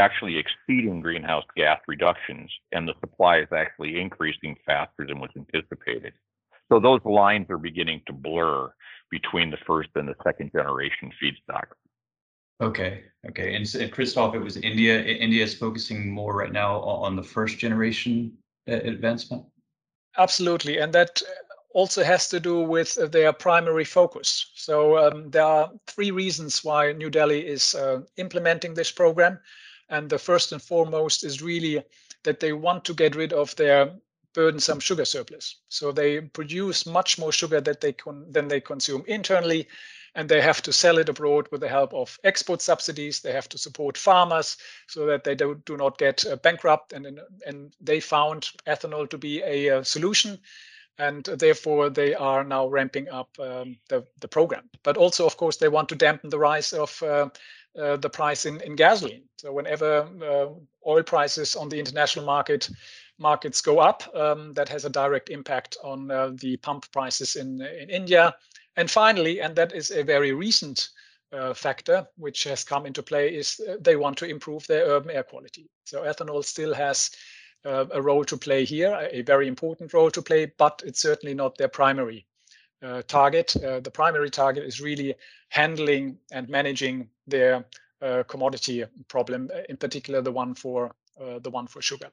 actually 0.00 0.36
exceeding 0.36 1.00
greenhouse 1.00 1.44
gas 1.56 1.78
reductions, 1.86 2.50
and 2.72 2.88
the 2.88 2.94
supply 3.00 3.38
is 3.38 3.48
actually 3.52 4.00
increasing 4.00 4.56
faster 4.66 5.06
than 5.06 5.20
was 5.20 5.30
anticipated. 5.36 6.12
So 6.68 6.80
those 6.80 7.00
lines 7.04 7.46
are 7.50 7.58
beginning 7.58 8.02
to 8.06 8.12
blur 8.12 8.72
between 9.10 9.50
the 9.50 9.58
first 9.66 9.90
and 9.94 10.08
the 10.08 10.14
second 10.24 10.50
generation 10.52 11.12
feedstock. 11.22 11.66
Okay, 12.60 13.04
okay. 13.28 13.54
And, 13.54 13.68
so- 13.68 13.80
and 13.80 13.92
Christoph, 13.92 14.34
it 14.34 14.40
was 14.40 14.56
India. 14.56 15.02
India 15.02 15.44
is 15.44 15.54
focusing 15.54 16.10
more 16.10 16.34
right 16.36 16.52
now 16.52 16.80
on 16.80 17.16
the 17.16 17.22
first 17.22 17.58
generation 17.58 18.32
uh, 18.68 18.74
advancement. 18.74 19.44
Absolutely, 20.18 20.78
and 20.78 20.92
that 20.92 21.22
also 21.72 22.02
has 22.02 22.28
to 22.28 22.40
do 22.40 22.60
with 22.60 22.94
their 23.12 23.32
primary 23.32 23.84
focus. 23.84 24.50
So 24.54 24.98
um, 24.98 25.30
there 25.30 25.44
are 25.44 25.70
three 25.86 26.10
reasons 26.10 26.64
why 26.64 26.92
New 26.92 27.10
Delhi 27.10 27.46
is 27.46 27.74
uh, 27.74 28.00
implementing 28.16 28.74
this 28.74 28.90
program, 28.90 29.38
and 29.90 30.08
the 30.08 30.18
first 30.18 30.52
and 30.52 30.62
foremost 30.62 31.24
is 31.24 31.42
really 31.42 31.82
that 32.22 32.40
they 32.40 32.52
want 32.52 32.84
to 32.84 32.94
get 32.94 33.16
rid 33.16 33.32
of 33.32 33.54
their 33.56 33.92
burdensome 34.34 34.80
sugar 34.80 35.04
surplus. 35.04 35.56
So 35.68 35.92
they 35.92 36.20
produce 36.20 36.86
much 36.86 37.18
more 37.18 37.32
sugar 37.32 37.60
that 37.60 37.80
they 37.80 37.92
con- 37.92 38.26
than 38.30 38.48
they 38.48 38.60
consume 38.60 39.04
internally, 39.06 39.68
and 40.14 40.28
they 40.28 40.40
have 40.40 40.62
to 40.62 40.72
sell 40.72 40.98
it 40.98 41.08
abroad 41.08 41.48
with 41.50 41.60
the 41.60 41.68
help 41.68 41.92
of 41.94 42.18
export 42.24 42.62
subsidies. 42.62 43.20
They 43.20 43.32
have 43.32 43.48
to 43.48 43.58
support 43.58 43.98
farmers 43.98 44.56
so 44.86 45.06
that 45.06 45.24
they 45.24 45.34
do, 45.34 45.60
do 45.66 45.76
not 45.76 45.98
get 45.98 46.24
uh, 46.26 46.36
bankrupt. 46.36 46.92
And, 46.92 47.20
and 47.46 47.74
they 47.80 48.00
found 48.00 48.50
ethanol 48.66 49.08
to 49.10 49.18
be 49.18 49.42
a, 49.42 49.78
uh 49.78 49.82
solution, 49.82 50.38
and 50.98 51.24
therefore 51.24 51.90
they 51.90 52.14
are 52.14 52.44
now 52.44 52.66
ramping 52.68 53.08
up 53.08 53.30
um, 53.38 53.78
the 53.88 54.04
the 54.20 54.28
program. 54.28 54.68
But 54.82 54.96
also, 54.96 55.26
of 55.26 55.36
course, 55.36 55.56
they 55.56 55.68
want 55.68 55.88
to 55.88 55.96
dampen 55.96 56.30
the 56.30 56.38
rise 56.38 56.72
of 56.72 57.02
uh, 57.02 57.28
uh, 57.78 57.96
the 57.96 58.10
price 58.10 58.46
in, 58.46 58.60
in 58.62 58.74
gasoline. 58.74 59.22
So 59.36 59.52
whenever 59.52 60.08
uh, 60.22 60.46
oil 60.88 61.02
prices 61.02 61.54
on 61.54 61.68
the 61.68 61.78
international 61.78 62.24
market 62.24 62.68
markets 63.18 63.60
go 63.60 63.78
up, 63.78 64.02
um, 64.14 64.52
that 64.54 64.68
has 64.68 64.84
a 64.84 64.90
direct 64.90 65.28
impact 65.28 65.76
on 65.84 66.10
uh, 66.10 66.30
the 66.34 66.56
pump 66.56 66.90
prices 66.90 67.36
in 67.36 67.60
in 67.60 67.90
India. 67.90 68.34
And 68.76 68.90
finally, 68.90 69.40
and 69.40 69.54
that 69.56 69.72
is 69.72 69.90
a 69.90 70.02
very 70.02 70.32
recent 70.32 70.88
uh, 71.32 71.54
factor 71.54 72.06
which 72.16 72.44
has 72.44 72.64
come 72.64 72.86
into 72.86 73.02
play, 73.02 73.34
is 73.34 73.60
uh, 73.68 73.76
they 73.80 73.96
want 73.96 74.18
to 74.18 74.26
improve 74.26 74.66
their 74.66 74.86
urban 74.86 75.10
air 75.10 75.22
quality. 75.22 75.70
So 75.84 76.02
ethanol 76.02 76.44
still 76.44 76.74
has 76.74 77.10
a 77.64 78.00
role 78.00 78.24
to 78.24 78.38
play 78.38 78.64
here, 78.64 79.08
a 79.12 79.20
very 79.22 79.46
important 79.46 79.92
role 79.92 80.10
to 80.10 80.22
play, 80.22 80.50
but 80.56 80.82
it's 80.86 81.02
certainly 81.02 81.34
not 81.34 81.58
their 81.58 81.68
primary 81.68 82.26
uh, 82.82 83.02
target. 83.06 83.54
Uh, 83.56 83.80
the 83.80 83.90
primary 83.90 84.30
target 84.30 84.64
is 84.64 84.80
really 84.80 85.14
handling 85.48 86.18
and 86.32 86.48
managing 86.48 87.08
their 87.26 87.64
uh, 88.02 88.22
commodity 88.24 88.84
problem, 89.08 89.50
in 89.68 89.76
particular 89.76 90.22
the 90.22 90.32
one 90.32 90.54
for 90.54 90.92
the 91.42 91.50
one 91.50 91.66
for 91.66 91.82
sugar. 91.82 92.10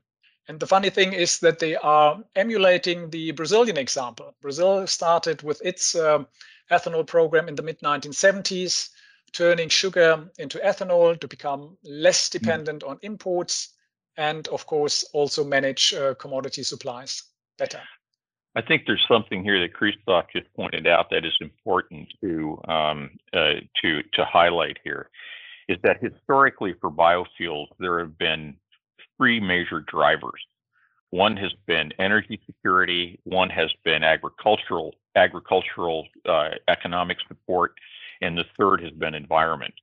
And 0.50 0.60
the 0.60 0.68
funny 0.68 0.90
thing 0.90 1.14
is 1.14 1.40
that 1.40 1.60
they 1.60 1.76
are 1.76 2.22
emulating 2.36 3.10
the 3.10 3.32
Brazilian 3.32 3.78
example. 3.78 4.36
Brazil 4.42 4.88
started 4.88 5.44
with 5.44 5.62
its 5.64 5.96
um, 5.96 6.28
ethanol 6.72 7.06
program 7.06 7.48
in 7.48 7.56
the 7.56 7.64
mid 7.64 7.80
1970s, 7.80 8.90
turning 9.34 9.70
sugar 9.70 10.30
into 10.38 10.60
ethanol 10.60 11.20
to 11.20 11.28
become 11.28 11.78
less 11.84 12.30
dependent 12.30 12.84
mm. 12.84 12.90
on 12.90 13.00
imports, 13.02 13.74
and 14.16 14.48
of 14.48 14.66
course 14.66 15.04
also 15.14 15.44
manage 15.44 15.94
uh, 15.94 16.14
commodity 16.16 16.64
supplies 16.64 17.24
better. 17.58 17.82
I 18.58 18.62
think 18.64 18.88
there's 18.88 19.06
something 19.08 19.44
here 19.44 19.62
that 19.62 19.76
Christoph 19.76 20.26
just 20.36 20.52
pointed 20.56 20.88
out 20.88 21.12
that 21.12 21.24
is 21.24 21.38
important 21.42 22.08
to 22.22 22.60
um, 22.68 23.12
uh, 23.32 23.62
to 23.84 24.02
to 24.14 24.26
highlight 24.26 24.80
here, 24.84 25.10
is 25.70 25.78
that 25.84 26.02
historically 26.02 26.74
for 26.82 26.90
biofuels 26.90 27.68
there 27.78 28.00
have 28.00 28.18
been 28.18 28.56
three 29.16 29.40
major 29.40 29.82
drivers. 29.82 30.42
One 31.12 31.38
has 31.38 31.52
been 31.68 31.94
energy 32.00 32.42
security, 32.48 33.20
one 33.26 33.52
has 33.52 33.72
been 33.86 34.04
agricultural 34.04 34.96
agricultural 35.16 36.08
uh, 36.28 36.50
economic 36.68 37.18
support, 37.28 37.74
and 38.22 38.36
the 38.36 38.46
third 38.58 38.82
has 38.82 38.92
been 38.92 39.14
environment. 39.14 39.76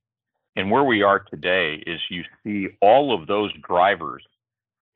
And 0.57 0.69
where 0.69 0.85
we 0.85 1.03
are 1.03 1.21
today 1.21 1.77
is 1.87 2.01
you 2.11 2.25
see 2.43 2.71
all 2.81 3.15
of 3.15 3.29
those 3.29 3.53
drivers 3.63 4.25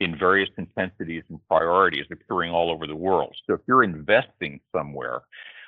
in 0.00 0.18
various 0.18 0.48
intensities 0.56 1.24
and 1.28 1.40
priorities 1.48 2.06
occurring 2.10 2.52
all 2.52 2.70
over 2.70 2.86
the 2.86 2.96
world. 2.96 3.34
So 3.46 3.54
if 3.54 3.60
you're 3.66 3.82
investing 3.82 4.60
somewhere 4.74 5.22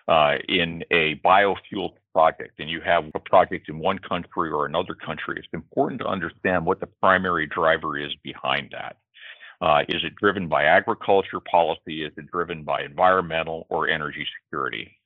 uh, 0.09 0.37
in 0.49 0.85
a 0.91 1.17
biofuel 1.25 1.91
project 2.13 2.59
and 2.59 2.69
you 2.69 2.81
have 2.81 3.05
a 3.15 3.21
project 3.21 3.69
in 3.69 3.79
one 3.79 3.99
country 3.99 4.51
or 4.51 4.67
another 4.67 4.95
country, 4.95 5.37
it's 5.39 5.49
important 5.53 6.01
to 6.01 6.07
understand 6.07 6.65
what 6.65 6.81
the 6.81 6.87
primary 6.87 7.47
driver 7.47 7.99
is 7.99 8.13
behind 8.23 8.73
that. 8.73 8.97
Uh, 9.61 9.83
is 9.89 10.03
it 10.05 10.15
driven 10.17 10.49
by 10.49 10.65
agriculture 10.65 11.41
policy? 11.41 12.03
Is 12.05 12.13
it 12.17 12.31
driven 12.31 12.65
by 12.65 12.83
environmental 12.83 13.67
or 13.69 13.89
energy 13.89 14.27
security? 14.43 15.00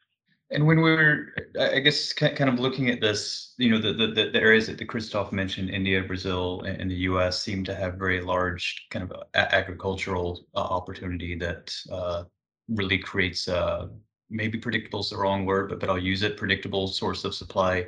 And 0.51 0.67
when 0.67 0.81
we're, 0.81 1.35
I 1.59 1.81
guess, 1.81 2.13
kind 2.13 2.49
of 2.49 2.61
looking 2.61 2.91
at 2.91 3.01
this, 3.01 3.55
you 3.57 3.71
know, 3.71 3.79
the 3.79 3.93
the, 3.93 4.31
the 4.31 4.41
areas 4.41 4.67
that 4.67 4.87
Christoph 4.87 5.33
mentioned, 5.33 5.71
India, 5.71 6.03
Brazil, 6.03 6.61
and 6.63 6.91
the 6.91 6.97
U.S. 7.11 7.41
seem 7.41 7.65
to 7.65 7.75
have 7.75 7.95
very 7.95 8.21
large 8.21 8.87
kind 8.91 9.11
of 9.11 9.23
agricultural 9.35 10.45
uh, 10.55 10.59
opportunity 10.59 11.35
that 11.37 11.75
uh, 11.91 12.25
really 12.69 12.99
creates 12.99 13.49
uh, 13.49 13.89
maybe 14.31 14.59
predictable 14.59 15.01
is 15.01 15.11
the 15.11 15.17
wrong 15.17 15.47
word, 15.47 15.71
but 15.71 15.81
but 15.81 15.89
I'll 15.89 15.99
use 15.99 16.23
it. 16.23 16.37
Predictable 16.37 16.89
source 16.89 17.25
of 17.25 17.35
supply 17.35 17.87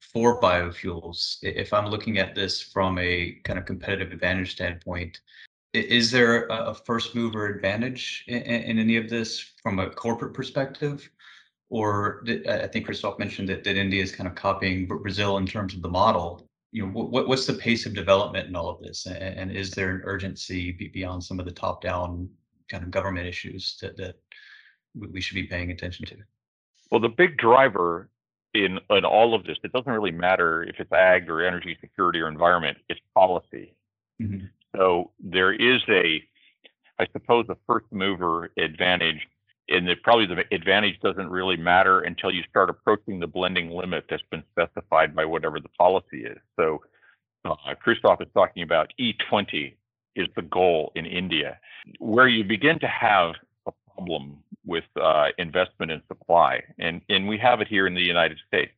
for 0.00 0.40
biofuels. 0.40 1.38
If 1.42 1.72
I'm 1.72 1.86
looking 1.86 2.18
at 2.18 2.34
this 2.34 2.60
from 2.60 2.98
a 2.98 3.38
kind 3.44 3.58
of 3.58 3.66
competitive 3.66 4.12
advantage 4.12 4.52
standpoint, 4.52 5.20
is 5.72 6.10
there 6.10 6.46
a 6.50 6.74
first 6.74 7.14
mover 7.14 7.46
advantage 7.46 8.24
in 8.28 8.78
any 8.78 8.96
of 8.96 9.08
this 9.08 9.52
from 9.62 9.78
a 9.78 9.90
corporate 9.90 10.34
perspective? 10.34 11.10
Or 11.74 12.22
I 12.48 12.68
think 12.68 12.84
Christoph 12.84 13.18
mentioned 13.18 13.48
that, 13.48 13.64
that 13.64 13.76
India 13.76 14.00
is 14.00 14.14
kind 14.14 14.28
of 14.28 14.36
copying 14.36 14.86
Brazil 14.86 15.38
in 15.38 15.46
terms 15.46 15.74
of 15.74 15.82
the 15.82 15.88
model. 15.88 16.46
You 16.70 16.86
know, 16.86 16.92
what, 16.92 17.26
what's 17.26 17.46
the 17.46 17.54
pace 17.54 17.84
of 17.84 17.94
development 17.94 18.46
in 18.46 18.54
all 18.54 18.68
of 18.68 18.80
this, 18.80 19.06
and, 19.06 19.16
and 19.16 19.50
is 19.50 19.72
there 19.72 19.90
an 19.90 20.02
urgency 20.04 20.70
beyond 20.70 21.24
some 21.24 21.40
of 21.40 21.46
the 21.46 21.52
top-down 21.52 22.28
kind 22.68 22.84
of 22.84 22.92
government 22.92 23.26
issues 23.26 23.76
that 23.80 23.96
that 23.96 24.14
we 24.94 25.20
should 25.20 25.34
be 25.34 25.48
paying 25.54 25.72
attention 25.72 26.06
to? 26.06 26.16
Well, 26.92 27.00
the 27.00 27.08
big 27.08 27.38
driver 27.38 28.08
in 28.54 28.78
in 28.90 29.04
all 29.04 29.34
of 29.34 29.42
this, 29.42 29.58
it 29.64 29.72
doesn't 29.72 29.90
really 29.90 30.12
matter 30.12 30.62
if 30.62 30.76
it's 30.78 30.92
ag 30.92 31.28
or 31.28 31.44
energy 31.44 31.76
security 31.80 32.20
or 32.20 32.28
environment. 32.28 32.78
It's 32.88 33.00
policy. 33.14 33.74
Mm-hmm. 34.22 34.46
So 34.76 35.10
there 35.18 35.52
is 35.52 35.80
a, 35.88 36.22
I 37.00 37.06
suppose, 37.12 37.46
a 37.48 37.56
first 37.66 37.86
mover 37.90 38.52
advantage 38.56 39.26
and 39.68 39.88
the, 39.88 39.94
probably 39.96 40.26
the 40.26 40.44
advantage 40.54 41.00
doesn't 41.00 41.30
really 41.30 41.56
matter 41.56 42.00
until 42.00 42.30
you 42.30 42.42
start 42.48 42.68
approaching 42.68 43.18
the 43.18 43.26
blending 43.26 43.70
limit 43.70 44.04
that's 44.08 44.22
been 44.30 44.44
specified 44.50 45.14
by 45.14 45.24
whatever 45.24 45.58
the 45.60 45.68
policy 45.70 46.24
is. 46.24 46.38
So 46.56 46.82
uh, 47.44 47.74
Christoph 47.80 48.20
is 48.20 48.28
talking 48.34 48.62
about 48.62 48.92
E20 49.00 49.74
is 50.16 50.28
the 50.36 50.42
goal 50.42 50.92
in 50.94 51.06
India. 51.06 51.58
Where 51.98 52.28
you 52.28 52.44
begin 52.44 52.78
to 52.80 52.88
have 52.88 53.34
a 53.66 53.72
problem 53.94 54.38
with 54.64 54.84
uh, 55.00 55.28
investment 55.38 55.92
and 55.92 56.02
supply, 56.08 56.62
and 56.78 57.00
and 57.08 57.28
we 57.28 57.36
have 57.38 57.60
it 57.60 57.68
here 57.68 57.86
in 57.86 57.94
the 57.94 58.02
United 58.02 58.38
States, 58.46 58.72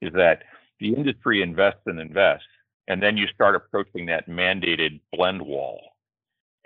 is 0.00 0.12
that 0.12 0.42
the 0.78 0.94
industry 0.94 1.42
invests 1.42 1.80
and 1.86 1.98
invests, 1.98 2.46
and 2.86 3.02
then 3.02 3.16
you 3.16 3.26
start 3.28 3.56
approaching 3.56 4.06
that 4.06 4.28
mandated 4.28 5.00
blend 5.12 5.42
wall, 5.42 5.80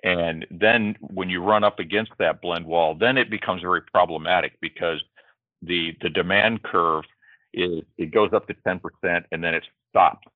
and 0.04 0.46
then 0.50 0.96
when 1.00 1.28
you 1.28 1.42
run 1.42 1.64
up 1.64 1.78
against 1.78 2.12
that 2.18 2.40
blend 2.40 2.66
wall, 2.66 2.94
then 2.94 3.18
it 3.18 3.30
becomes 3.30 3.62
very 3.62 3.82
problematic 3.82 4.52
because 4.60 5.02
the 5.62 5.96
the 6.00 6.08
demand 6.08 6.62
curve 6.62 7.04
is 7.52 7.82
it 7.96 8.12
goes 8.12 8.32
up 8.32 8.46
to 8.46 8.54
10% 8.54 8.80
and 9.32 9.42
then 9.42 9.54
it 9.54 9.64
stops. 9.90 10.26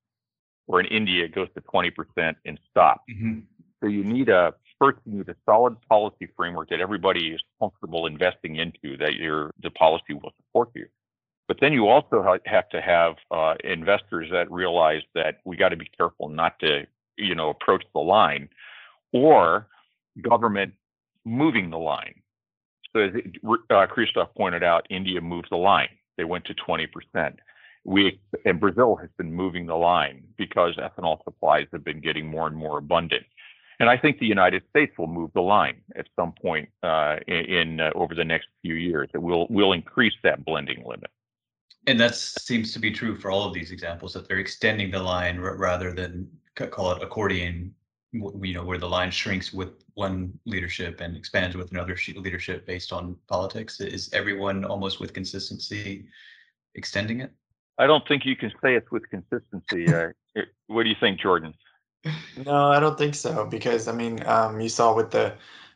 Or 0.66 0.81
in 0.81 0.87
India, 0.87 1.25
it 1.25 1.35
goes 1.35 1.49
to 1.54 1.61
20% 1.61 2.35
and 2.45 2.59
stops. 2.71 3.02
Mm-hmm. 3.11 3.40
So 3.81 3.88
you 3.88 4.04
need 4.04 4.28
a 4.28 4.54
first 4.81 4.99
you 5.04 5.19
need 5.19 5.28
a 5.28 5.37
solid 5.45 5.76
policy 5.88 6.28
framework 6.37 6.71
that 6.71 6.81
everybody 6.81 7.28
is 7.28 7.40
comfortable 7.61 8.07
investing 8.07 8.57
into, 8.57 8.97
that 8.99 9.14
your 9.14 9.52
the 9.62 9.71
policy 9.71 10.14
will 10.14 10.33
support 10.38 10.71
you. 10.75 10.87
But 11.49 11.59
then 11.61 11.73
you 11.73 11.88
also 11.88 12.38
have 12.47 12.69
to 12.71 12.81
have 12.81 13.16
uh, 13.31 13.54
investors 13.62 14.28
that 14.33 14.50
realize 14.50 15.02
that 15.14 15.40
we 15.45 15.57
got 15.57 15.71
to 15.71 15.76
be 15.76 15.90
careful 15.97 16.28
not 16.28 16.59
to, 16.61 16.87
you 17.19 17.35
know, 17.35 17.50
approach 17.50 17.85
the 17.92 18.00
line, 18.00 18.49
or 19.12 19.69
government 20.21 20.75
moving 21.25 21.71
the 21.71 21.78
line. 21.78 22.14
So 22.92 23.00
as 23.00 23.12
uh, 23.71 23.87
Christoph 23.87 24.35
pointed 24.37 24.62
out, 24.62 24.87
India 24.90 25.21
moves 25.21 25.49
the 25.50 25.57
line. 25.57 25.88
They 26.16 26.25
went 26.25 26.45
to 26.47 26.54
20%. 26.54 27.37
We 27.85 28.21
and 28.45 28.61
Brazil 28.61 28.97
has 28.97 29.11
been 29.19 29.33
moving 29.33 29.66
the 29.66 29.75
line 29.75 30.23
because 30.37 30.76
ethanol 30.76 31.23
supplies 31.25 31.66
have 31.73 31.83
been 31.83 32.00
getting 32.00 32.26
more 32.26 32.47
and 32.47 32.57
more 32.57 32.78
abundant. 32.78 33.25
And 33.81 33.90
I 33.90 33.97
think 33.97 34.21
the 34.21 34.26
United 34.26 34.62
States 34.71 34.92
will 34.97 35.09
move 35.09 35.33
the 35.35 35.40
line 35.40 35.81
at 35.97 36.07
some 36.14 36.33
point 36.40 36.69
uh, 36.85 37.16
in, 37.26 37.35
in 37.35 37.81
uh, 37.81 37.90
over 37.97 38.14
the 38.14 38.25
next 38.25 38.47
few 38.61 38.75
years. 38.75 39.09
That 39.12 39.21
will 39.21 39.49
will 39.50 39.73
increase 39.73 40.12
that 40.23 40.45
blending 40.45 40.85
limit. 40.87 41.11
And 41.88 41.99
that 41.99 42.14
seems 42.14 42.73
to 42.75 42.78
be 42.78 42.92
true 42.92 43.19
for 43.19 43.33
all 43.33 43.45
of 43.45 43.52
these 43.52 43.73
examples 43.73 44.12
that 44.12 44.28
they're 44.28 44.38
extending 44.38 44.92
the 44.92 45.02
line 45.02 45.40
r- 45.40 45.57
rather 45.57 45.92
than 45.92 46.31
call 46.54 46.92
it 46.92 47.02
accordion, 47.02 47.75
you 48.12 48.54
know, 48.54 48.64
where 48.64 48.78
the 48.78 48.88
line 48.88 49.11
shrinks 49.11 49.52
with 49.52 49.85
one 49.95 50.38
leadership 50.45 51.00
and 51.00 51.16
expands 51.16 51.57
with 51.57 51.71
another 51.73 51.97
leadership 52.16 52.66
based 52.66 52.92
on 52.92 53.16
politics. 53.28 53.81
Is 53.81 54.12
everyone 54.12 54.64
almost 54.64 55.00
with 55.00 55.14
consistency 55.14 56.04
extending 56.75 57.21
it? 57.21 57.33
I 57.78 57.87
don't 57.87 58.07
think 58.07 58.26
you 58.26 58.37
can 58.37 58.50
say 58.62 58.75
it's 58.75 58.90
with 58.90 59.09
consistency. 59.09 59.92
Uh, 59.92 60.09
what 60.66 60.83
do 60.83 60.90
you 60.90 60.97
think, 61.00 61.21
Jordan? 61.21 61.54
No, 62.45 62.66
I 62.66 62.81
don't 62.81 62.99
think 62.99 63.14
so 63.14 63.47
because 63.47 63.88
I 63.88 63.92
mean, 63.92 64.23
um, 64.26 64.61
you 64.61 64.69
saw 64.69 64.95
with 64.95 65.11
the 65.11 65.35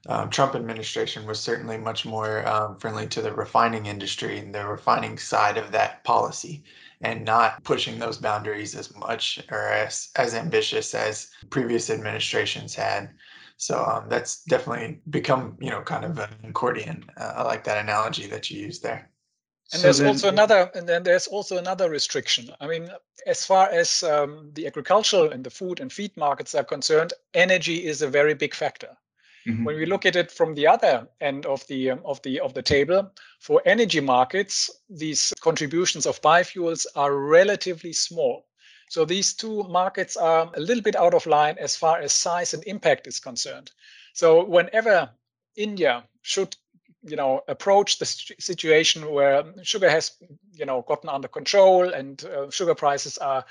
um, 0.09 0.31
Trump 0.31 0.55
administration 0.55 1.27
was 1.27 1.41
certainly 1.41 1.79
much 1.79 2.05
more 2.05 2.47
um, 2.47 2.77
friendly 2.79 3.07
to 3.09 3.23
the 3.23 3.33
refining 3.33 3.87
industry 3.87 4.39
and 4.39 4.55
the 4.55 4.67
refining 4.67 5.19
side 5.19 5.57
of 5.57 5.73
that 5.73 6.05
policy, 6.05 6.65
and 7.01 7.25
not 7.25 7.63
pushing 7.65 7.99
those 7.99 8.19
boundaries 8.19 8.75
as 8.75 8.95
much 8.97 9.41
or 9.51 9.69
as 9.69 10.09
as 10.17 10.35
ambitious 10.35 10.95
as 10.95 11.29
previous 11.51 11.91
administrations 11.91 12.75
had. 12.75 13.11
So 13.59 13.85
um, 13.85 14.09
that's 14.09 14.45
definitely 14.45 15.01
become 15.11 15.57
you 15.61 15.71
know 15.71 15.83
kind 15.83 16.05
of 16.05 16.19
an 16.19 16.31
accordion. 16.45 17.05
Uh, 17.17 17.35
I 17.37 17.43
like 17.43 17.65
that 17.65 17.79
analogy 17.79 18.27
that 18.29 18.51
you 18.51 18.61
used 18.61 18.83
there. 18.83 19.11
And 19.73 19.81
so 19.81 19.87
there's 19.87 19.99
then, 19.99 20.07
also 20.07 20.29
another, 20.29 20.71
and 20.75 20.89
then 20.89 21.03
there's 21.03 21.27
also 21.27 21.57
another 21.57 21.91
restriction. 21.91 22.51
I 22.61 22.69
mean, 22.69 22.89
as 23.27 23.45
far 23.45 23.69
as 23.69 24.05
um, 24.05 24.51
the 24.53 24.67
agricultural 24.67 25.33
and 25.33 25.43
the 25.43 25.51
food 25.51 25.81
and 25.81 25.93
feed 25.93 26.17
markets 26.17 26.55
are 26.55 26.63
concerned, 26.63 27.13
energy 27.35 27.85
is 27.85 28.01
a 28.01 28.09
very 28.09 28.35
big 28.35 28.55
factor. 28.55 28.97
Mm-hmm. 29.47 29.65
When 29.65 29.77
we 29.77 29.87
look 29.87 30.05
at 30.05 30.17
it 30.17 30.31
from 30.31 30.55
the 30.55 30.67
other 30.67 31.09
end 31.21 31.47
of 31.47 31.67
the 31.69 31.91
um, 31.91 32.01
of 32.05 32.21
the 32.23 32.41
of 32.41 32.55
the 32.55 32.63
table, 32.63 33.13
for 33.39 33.63
energy 33.65 34.01
markets, 34.01 34.71
these 34.91 35.33
contributions 35.41 36.07
of 36.07 36.21
biofuels 36.21 36.87
are 36.97 37.15
relatively 37.15 37.93
small. 37.93 38.47
So 38.89 39.05
these 39.05 39.35
two 39.35 39.65
markets 39.65 40.17
are 40.17 40.51
a 40.55 40.61
little 40.61 40.83
bit 40.83 40.97
out 40.97 41.15
of 41.15 41.27
line 41.27 41.57
as 41.59 41.77
far 41.77 41.99
as 41.99 42.13
size 42.13 42.55
and 42.55 42.65
impact 42.65 43.07
is 43.07 43.21
concerned. 43.21 43.71
So 44.15 44.45
whenever 44.45 45.11
India 45.57 46.05
should 46.23 46.57
you 47.03 47.17
know 47.17 47.43
approach 47.47 47.99
the 47.99 48.07
situation 48.07 49.11
where 49.13 49.45
sugar 49.63 49.89
has 49.89 50.13
you 50.53 50.67
know 50.67 50.83
gotten 50.83 51.09
under 51.09 51.29
control 51.29 51.89
and 51.89 52.25
uh, 52.25 52.51
sugar 52.51 52.75
prices 52.75 53.19
are 53.19 53.45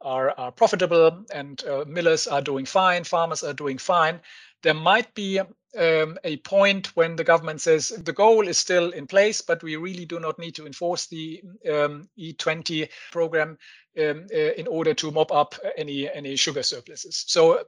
are, 0.00 0.30
are 0.36 0.50
profitable 0.50 1.24
and 1.32 1.62
uh, 1.64 1.84
millers 1.86 2.26
are 2.26 2.40
doing 2.40 2.64
fine 2.64 3.04
farmers 3.04 3.44
are 3.44 3.52
doing 3.52 3.78
fine 3.78 4.20
there 4.62 4.74
might 4.74 5.12
be 5.14 5.40
um, 5.78 6.18
a 6.24 6.36
point 6.38 6.94
when 6.96 7.16
the 7.16 7.24
government 7.24 7.60
says 7.60 7.88
the 7.88 8.12
goal 8.12 8.46
is 8.46 8.58
still 8.58 8.90
in 8.90 9.06
place, 9.06 9.40
but 9.40 9.62
we 9.62 9.76
really 9.76 10.04
do 10.04 10.20
not 10.20 10.38
need 10.38 10.54
to 10.56 10.66
enforce 10.66 11.06
the 11.06 11.42
um, 11.70 12.08
E20 12.18 12.88
program 13.10 13.58
um, 13.98 14.26
uh, 14.32 14.36
in 14.36 14.66
order 14.66 14.94
to 14.94 15.10
mop 15.10 15.32
up 15.32 15.54
any 15.76 16.10
any 16.10 16.36
sugar 16.36 16.62
surpluses. 16.62 17.24
So 17.26 17.58
uh, 17.58 17.62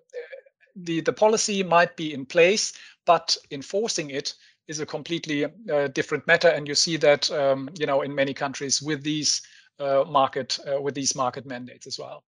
the 0.76 1.00
the 1.00 1.12
policy 1.12 1.62
might 1.62 1.96
be 1.96 2.12
in 2.12 2.26
place, 2.26 2.72
but 3.06 3.36
enforcing 3.50 4.10
it 4.10 4.34
is 4.68 4.80
a 4.80 4.86
completely 4.86 5.44
uh, 5.44 5.88
different 5.88 6.26
matter. 6.26 6.48
And 6.48 6.66
you 6.66 6.74
see 6.74 6.96
that, 6.98 7.30
um, 7.30 7.68
you 7.78 7.86
know, 7.86 8.02
in 8.02 8.14
many 8.14 8.32
countries 8.32 8.80
with 8.80 9.02
these 9.02 9.42
uh, 9.78 10.04
market 10.08 10.58
uh, 10.66 10.80
with 10.80 10.94
these 10.94 11.14
market 11.14 11.46
mandates 11.46 11.86
as 11.86 11.98
well. 11.98 12.24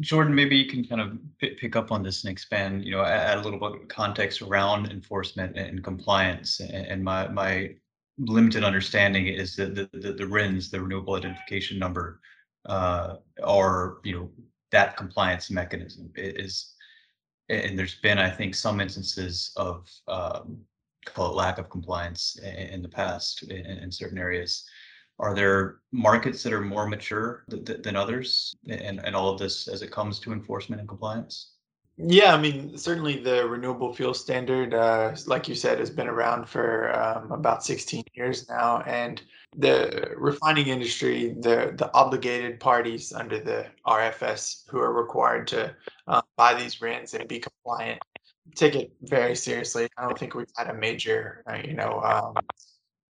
Jordan, 0.00 0.34
maybe 0.34 0.56
you 0.56 0.66
can 0.66 0.84
kind 0.84 1.00
of 1.00 1.18
pick 1.38 1.76
up 1.76 1.90
on 1.90 2.02
this 2.02 2.24
and 2.24 2.30
expand, 2.30 2.84
you 2.84 2.92
know, 2.92 3.02
add 3.02 3.38
a 3.38 3.42
little 3.42 3.58
bit 3.58 3.82
of 3.82 3.88
context 3.88 4.42
around 4.42 4.90
enforcement 4.90 5.56
and 5.56 5.82
compliance. 5.82 6.60
And 6.60 7.02
my 7.02 7.28
my 7.28 7.74
limited 8.18 8.64
understanding 8.64 9.26
is 9.26 9.56
that 9.56 9.74
the, 9.74 9.88
the, 9.92 10.12
the 10.12 10.26
RINs, 10.26 10.70
the 10.70 10.80
renewable 10.80 11.14
identification 11.14 11.78
number, 11.78 12.20
uh, 12.66 13.16
are, 13.42 13.98
you 14.04 14.14
know, 14.14 14.30
that 14.72 14.96
compliance 14.96 15.50
mechanism 15.50 16.10
is, 16.16 16.74
and 17.48 17.78
there's 17.78 17.96
been, 17.96 18.18
I 18.18 18.30
think, 18.30 18.54
some 18.54 18.80
instances 18.80 19.52
of 19.56 19.88
um, 20.08 20.58
call 21.04 21.30
it 21.30 21.36
lack 21.36 21.58
of 21.58 21.70
compliance 21.70 22.36
in 22.42 22.82
the 22.82 22.88
past 22.88 23.44
in, 23.44 23.64
in 23.64 23.92
certain 23.92 24.18
areas. 24.18 24.64
Are 25.18 25.34
there 25.34 25.78
markets 25.92 26.42
that 26.42 26.52
are 26.52 26.60
more 26.60 26.86
mature 26.86 27.44
th- 27.50 27.82
than 27.82 27.96
others 27.96 28.54
and, 28.68 29.00
and 29.04 29.16
all 29.16 29.30
of 29.30 29.38
this 29.38 29.66
as 29.68 29.82
it 29.82 29.90
comes 29.90 30.18
to 30.20 30.32
enforcement 30.32 30.80
and 30.80 30.88
compliance? 30.88 31.52
Yeah, 31.98 32.34
I 32.34 32.38
mean, 32.38 32.76
certainly 32.76 33.22
the 33.22 33.48
renewable 33.48 33.94
fuel 33.94 34.12
standard, 34.12 34.74
uh, 34.74 35.16
like 35.26 35.48
you 35.48 35.54
said, 35.54 35.78
has 35.78 35.88
been 35.88 36.08
around 36.08 36.46
for 36.46 36.94
um, 36.94 37.32
about 37.32 37.64
16 37.64 38.04
years 38.12 38.46
now. 38.50 38.82
And 38.82 39.22
the 39.56 40.12
refining 40.14 40.66
industry, 40.66 41.34
the, 41.40 41.72
the 41.74 41.90
obligated 41.94 42.60
parties 42.60 43.14
under 43.14 43.40
the 43.40 43.66
RFS 43.86 44.68
who 44.68 44.78
are 44.78 44.92
required 44.92 45.46
to 45.48 45.74
uh, 46.06 46.20
buy 46.36 46.52
these 46.52 46.82
RINs 46.82 47.14
and 47.14 47.26
be 47.26 47.38
compliant 47.38 48.02
take 48.54 48.76
it 48.76 48.92
very 49.02 49.34
seriously. 49.34 49.88
I 49.96 50.02
don't 50.02 50.18
think 50.18 50.34
we've 50.34 50.46
had 50.56 50.68
a 50.68 50.74
major, 50.74 51.42
uh, 51.50 51.58
you 51.64 51.74
know, 51.74 52.00
um, 52.00 52.34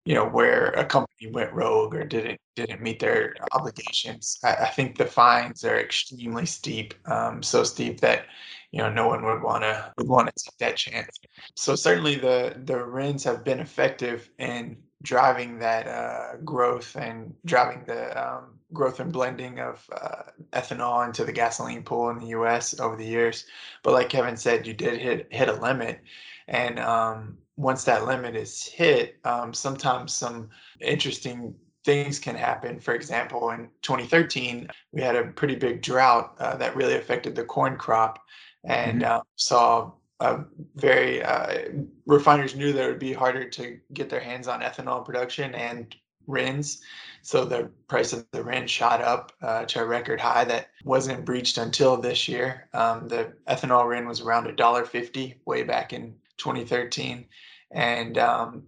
you 0.06 0.14
know, 0.14 0.28
where 0.28 0.68
a 0.72 0.86
company 0.86 1.32
went 1.32 1.54
rogue 1.54 1.96
or 1.96 2.04
didn't 2.04 2.40
didn't 2.56 2.82
meet 2.82 3.00
their 3.00 3.36
obligations. 3.52 4.38
I, 4.44 4.56
I 4.56 4.70
think 4.70 4.98
the 4.98 5.06
fines 5.06 5.64
are 5.64 5.80
extremely 5.80 6.46
steep, 6.46 6.94
um, 7.10 7.42
so 7.42 7.64
steep 7.64 8.00
that 8.02 8.26
you 8.72 8.80
know 8.80 8.90
no 8.90 9.08
one 9.08 9.24
would 9.24 9.42
want 9.42 9.64
to 9.64 9.94
would 9.98 10.08
want 10.08 10.28
to 10.28 10.44
take 10.44 10.58
that 10.60 10.78
chance. 10.78 11.18
So 11.56 11.76
certainly 11.76 12.16
the 12.16 12.62
the 12.66 12.84
RINs 12.84 13.24
have 13.24 13.44
been 13.44 13.60
effective 13.60 14.30
in 14.40 14.78
driving 15.04 15.60
that 15.60 15.88
uh, 15.88 16.38
growth 16.44 16.96
and 16.96 17.34
driving 17.46 17.84
the 17.86 18.18
um, 18.22 18.60
growth 18.72 19.00
and 19.00 19.12
blending 19.12 19.60
of 19.60 19.88
uh, 19.94 20.24
ethanol 20.54 21.06
into 21.06 21.26
the 21.26 21.32
gasoline 21.32 21.84
pool 21.84 22.10
in 22.10 22.20
the 22.20 22.28
U.S. 22.28 22.80
over 22.80 22.96
the 22.96 23.06
years. 23.06 23.46
But 23.84 23.94
like 23.94 24.10
Kevin 24.10 24.38
said, 24.38 24.66
you 24.66 24.74
did 24.74 25.00
hit 25.00 25.28
hit 25.32 25.50
a 25.50 25.54
limit, 25.54 26.02
and 26.48 26.80
um, 26.80 27.38
once 27.56 27.84
that 27.84 28.06
limit 28.06 28.36
is 28.36 28.66
hit, 28.66 29.18
um, 29.26 29.54
sometimes 29.54 30.14
some 30.14 30.50
interesting 30.80 31.54
things 31.86 32.20
can 32.20 32.36
happen. 32.36 32.80
For 32.80 32.94
example, 32.94 33.52
in 33.52 33.70
2013, 33.82 34.70
we 34.92 35.02
had 35.02 35.16
a 35.16 35.26
pretty 35.26 35.56
big 35.56 35.82
drought 35.82 36.36
uh, 36.40 36.56
that 36.58 36.76
really 36.76 36.96
affected 36.96 37.36
the 37.36 37.44
corn 37.44 37.78
crop, 37.78 38.20
and 38.64 39.02
mm-hmm. 39.02 39.20
uh, 39.20 39.22
saw 39.36 39.92
a 40.20 40.46
very 40.76 41.22
uh, 41.22 41.70
refiners 42.06 42.56
knew 42.56 42.72
that 42.72 42.86
it 42.86 42.88
would 42.88 43.00
be 43.00 43.14
harder 43.14 43.50
to 43.50 43.78
get 43.94 44.10
their 44.10 44.22
hands 44.22 44.48
on 44.48 44.62
ethanol 44.62 45.04
production 45.04 45.54
and 45.54 45.96
RINs. 46.28 46.82
So 47.22 47.44
the 47.44 47.70
price 47.88 48.14
of 48.14 48.26
the 48.32 48.44
RIN 48.44 48.68
shot 48.68 49.02
up 49.02 49.34
uh, 49.42 49.66
to 49.66 49.82
a 49.82 49.86
record 49.86 50.22
high 50.22 50.46
that 50.46 50.70
wasn't 50.86 51.26
breached 51.26 51.58
until 51.58 51.98
this 51.98 52.28
year. 52.28 52.70
Um, 52.74 53.10
the 53.10 53.34
ethanol 53.50 53.88
RIN 53.88 54.08
was 54.08 54.22
around 54.22 54.48
a 54.48 54.54
dollar 54.54 54.86
fifty 54.86 55.42
way 55.46 55.64
back 55.64 55.92
in 55.92 56.16
2013, 56.44 57.26
and 57.72 58.18
um, 58.18 58.64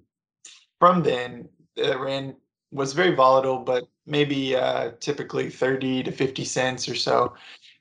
from 0.79 1.03
then 1.03 1.49
the 1.75 1.97
RIN 1.97 2.35
was 2.71 2.93
very 2.93 3.13
volatile, 3.13 3.59
but 3.59 3.87
maybe 4.05 4.55
uh, 4.55 4.91
typically 4.99 5.49
30 5.49 6.03
to 6.03 6.11
50 6.11 6.45
cents 6.45 6.89
or 6.89 6.95
so. 6.95 7.33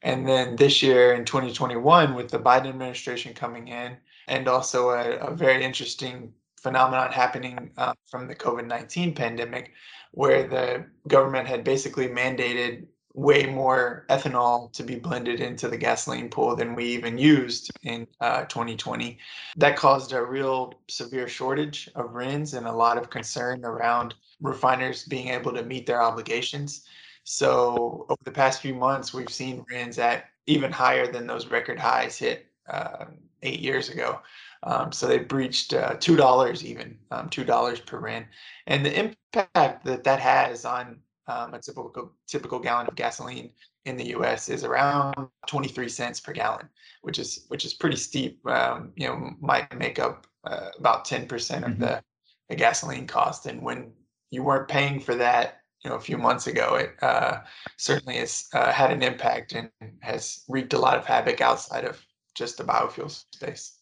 And 0.02 0.28
then 0.28 0.56
this 0.56 0.82
year 0.82 1.14
in 1.14 1.24
2021, 1.24 2.14
with 2.14 2.30
the 2.30 2.38
Biden 2.38 2.68
administration 2.68 3.34
coming 3.34 3.68
in, 3.68 3.96
and 4.28 4.48
also 4.48 4.90
a, 4.90 5.16
a 5.16 5.34
very 5.34 5.64
interesting 5.64 6.32
phenomenon 6.60 7.12
happening 7.12 7.70
uh, 7.76 7.94
from 8.10 8.26
the 8.26 8.34
COVID 8.34 8.66
19 8.66 9.14
pandemic, 9.14 9.72
where 10.12 10.46
the 10.46 10.86
government 11.08 11.48
had 11.48 11.64
basically 11.64 12.08
mandated 12.08 12.86
way 13.14 13.46
more 13.46 14.04
ethanol 14.10 14.72
to 14.72 14.82
be 14.82 14.96
blended 14.96 15.40
into 15.40 15.68
the 15.68 15.76
gasoline 15.76 16.28
pool 16.28 16.56
than 16.56 16.74
we 16.74 16.84
even 16.84 17.16
used 17.16 17.70
in 17.84 18.06
uh, 18.20 18.44
2020. 18.46 19.18
That 19.56 19.76
caused 19.76 20.12
a 20.12 20.22
real 20.22 20.74
severe 20.88 21.28
shortage 21.28 21.88
of 21.94 22.14
RINs 22.14 22.54
and 22.54 22.66
a 22.66 22.72
lot 22.72 22.98
of 22.98 23.10
concern 23.10 23.64
around 23.64 24.14
refiners 24.40 25.04
being 25.04 25.28
able 25.28 25.52
to 25.52 25.62
meet 25.62 25.86
their 25.86 26.02
obligations. 26.02 26.84
So 27.22 28.04
over 28.08 28.20
the 28.24 28.32
past 28.32 28.60
few 28.60 28.74
months, 28.74 29.14
we've 29.14 29.30
seen 29.30 29.64
RINs 29.70 29.98
at 29.98 30.24
even 30.46 30.72
higher 30.72 31.10
than 31.10 31.26
those 31.26 31.46
record 31.46 31.78
highs 31.78 32.18
hit 32.18 32.46
uh, 32.68 33.06
eight 33.42 33.60
years 33.60 33.90
ago. 33.90 34.20
Um, 34.64 34.92
so 34.92 35.06
they 35.06 35.18
breached 35.18 35.74
uh, 35.74 35.96
two 36.00 36.16
dollars 36.16 36.64
even, 36.64 36.98
um, 37.10 37.28
two 37.28 37.44
dollars 37.44 37.80
per 37.80 37.98
RIN, 37.98 38.24
and 38.66 38.84
the 38.84 38.98
impact 38.98 39.84
that 39.84 40.04
that 40.04 40.20
has 40.20 40.64
on 40.64 40.98
um, 41.26 41.54
a 41.54 41.58
typical 41.58 42.12
typical 42.26 42.58
gallon 42.58 42.86
of 42.86 42.94
gasoline 42.94 43.50
in 43.84 43.96
the 43.96 44.08
U.S. 44.08 44.48
is 44.48 44.64
around 44.64 45.14
23 45.46 45.88
cents 45.88 46.20
per 46.20 46.32
gallon, 46.32 46.68
which 47.02 47.18
is 47.18 47.46
which 47.48 47.64
is 47.64 47.74
pretty 47.74 47.96
steep. 47.96 48.46
Um, 48.46 48.92
you 48.96 49.06
know, 49.06 49.32
might 49.40 49.76
make 49.78 49.98
up 49.98 50.26
uh, 50.44 50.70
about 50.78 51.04
10 51.04 51.26
percent 51.26 51.64
of 51.64 51.72
mm-hmm. 51.72 51.82
the, 51.82 52.02
the 52.48 52.56
gasoline 52.56 53.06
cost. 53.06 53.46
And 53.46 53.62
when 53.62 53.92
you 54.30 54.42
weren't 54.42 54.68
paying 54.68 55.00
for 55.00 55.14
that, 55.14 55.60
you 55.82 55.90
know, 55.90 55.96
a 55.96 56.00
few 56.00 56.18
months 56.18 56.46
ago, 56.46 56.76
it 56.76 56.94
uh, 57.02 57.40
certainly 57.76 58.16
has 58.18 58.46
uh, 58.52 58.72
had 58.72 58.90
an 58.90 59.02
impact 59.02 59.52
and 59.52 59.70
has 60.00 60.44
wreaked 60.48 60.72
a 60.72 60.78
lot 60.78 60.98
of 60.98 61.06
havoc 61.06 61.40
outside 61.40 61.84
of 61.84 62.04
just 62.34 62.58
the 62.58 62.64
biofuel 62.64 63.10
space. 63.34 63.78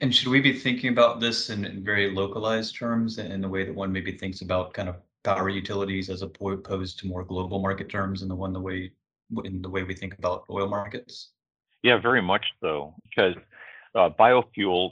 And 0.00 0.14
should 0.14 0.28
we 0.28 0.40
be 0.40 0.58
thinking 0.58 0.90
about 0.90 1.20
this 1.20 1.50
in, 1.50 1.64
in 1.64 1.84
very 1.84 2.10
localized 2.10 2.76
terms 2.76 3.18
in 3.18 3.40
the 3.40 3.48
way 3.48 3.64
that 3.64 3.74
one 3.74 3.92
maybe 3.92 4.12
thinks 4.12 4.40
about 4.40 4.74
kind 4.74 4.88
of 4.88 4.96
power 5.24 5.48
utilities 5.48 6.10
as 6.10 6.22
opposed 6.22 6.98
to 6.98 7.06
more 7.06 7.24
global 7.24 7.60
market 7.60 7.88
terms 7.88 8.22
in 8.22 8.28
the 8.28 8.34
one 8.34 8.52
the 8.52 8.60
way 8.60 8.92
in 9.44 9.62
the 9.62 9.68
way 9.68 9.82
we 9.82 9.94
think 9.94 10.16
about 10.18 10.44
oil 10.50 10.68
markets? 10.68 11.30
Yeah, 11.82 11.98
very 11.98 12.22
much 12.22 12.44
so, 12.60 12.94
because 13.08 13.34
uh, 13.94 14.10
biofuel 14.18 14.90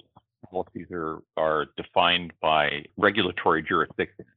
policies 0.51 0.87
are 0.91 1.23
are 1.37 1.67
defined 1.77 2.33
by 2.41 2.85
regulatory 2.97 3.63
jurisdictions. 3.63 4.29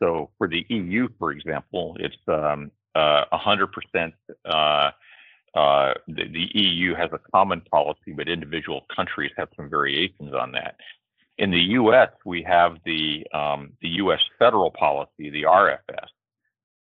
So 0.00 0.30
for 0.38 0.48
the 0.48 0.64
EU, 0.68 1.08
for 1.18 1.32
example, 1.32 1.96
it's 1.98 2.16
um, 2.28 2.70
uh, 2.94 3.24
100%. 3.32 4.12
Uh, 4.44 4.90
uh, 5.54 5.94
the, 6.06 6.24
the, 6.28 6.50
EU 6.54 6.94
has 6.94 7.10
a 7.12 7.18
common 7.34 7.60
policy, 7.72 8.12
but 8.14 8.28
individual 8.28 8.82
countries 8.94 9.30
have 9.36 9.48
some 9.56 9.68
variations 9.68 10.32
on 10.34 10.52
that. 10.52 10.76
In 11.38 11.50
the 11.50 11.60
U.S., 11.60 12.10
we 12.24 12.42
have 12.42 12.78
the 12.84 13.24
um, 13.32 13.72
the 13.80 13.88
U.S. 14.02 14.20
federal 14.38 14.70
policy, 14.72 15.30
the 15.30 15.44
RFS, 15.44 16.08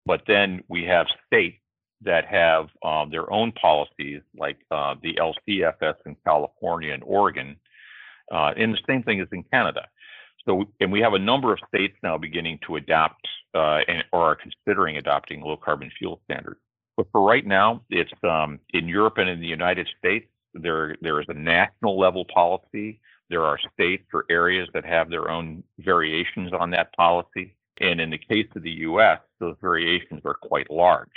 but 0.04 0.22
then 0.26 0.62
we 0.68 0.84
have 0.84 1.06
states 1.26 1.56
that 2.02 2.26
have 2.26 2.68
um, 2.84 3.10
their 3.10 3.32
own 3.32 3.52
policies, 3.52 4.20
like 4.36 4.58
uh, 4.70 4.94
the 5.02 5.14
LCFS 5.14 5.94
in 6.04 6.16
California 6.26 6.92
and 6.92 7.02
Oregon, 7.04 7.56
uh, 8.30 8.52
and 8.56 8.74
the 8.74 8.78
same 8.86 9.02
thing 9.02 9.20
is 9.20 9.28
in 9.32 9.42
Canada. 9.44 9.86
So, 10.46 10.64
and 10.80 10.90
we 10.90 11.00
have 11.00 11.14
a 11.14 11.18
number 11.18 11.52
of 11.52 11.60
states 11.68 11.96
now 12.02 12.18
beginning 12.18 12.58
to 12.66 12.76
adopt 12.76 13.26
uh, 13.54 13.80
and, 13.86 14.04
or 14.12 14.32
are 14.32 14.36
considering 14.36 14.96
adopting 14.96 15.40
low 15.40 15.56
carbon 15.56 15.90
fuel 15.98 16.20
standards. 16.24 16.60
But 16.96 17.06
for 17.12 17.22
right 17.22 17.46
now, 17.46 17.82
it's 17.90 18.12
um, 18.24 18.58
in 18.74 18.88
Europe 18.88 19.18
and 19.18 19.28
in 19.28 19.40
the 19.40 19.46
United 19.46 19.88
States. 19.98 20.26
There, 20.54 20.96
there 21.00 21.18
is 21.18 21.26
a 21.30 21.34
national 21.34 21.98
level 21.98 22.26
policy 22.26 23.00
there 23.33 23.45
are 23.45 23.59
states 23.73 24.05
or 24.12 24.27
areas 24.29 24.68
that 24.75 24.85
have 24.85 25.09
their 25.09 25.31
own 25.31 25.64
variations 25.79 26.53
on 26.53 26.71
that 26.71 26.95
policy. 26.95 27.57
And 27.81 27.99
in 27.99 28.11
the 28.11 28.18
case 28.18 28.47
of 28.55 28.62
the 28.62 28.71
US, 28.71 29.21
those 29.40 29.57
variations 29.62 30.21
are 30.27 30.35
quite 30.35 30.71
large. 30.71 31.09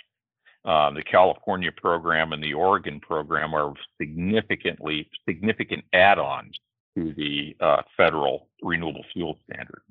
Um, 0.63 0.95
the 0.95 1.03
California 1.03 1.71
program 1.75 2.31
and 2.31 2.41
the 2.41 2.53
Oregon 2.53 3.01
program 3.01 3.53
are 3.53 3.73
significantly 4.01 5.09
significant 5.27 5.83
add-ons 5.91 6.57
to 6.95 7.13
the 7.13 7.55
uh, 7.59 7.81
federal 7.97 8.47
renewable 8.63 9.03
fuel 9.11 9.37
standard. 9.43 9.81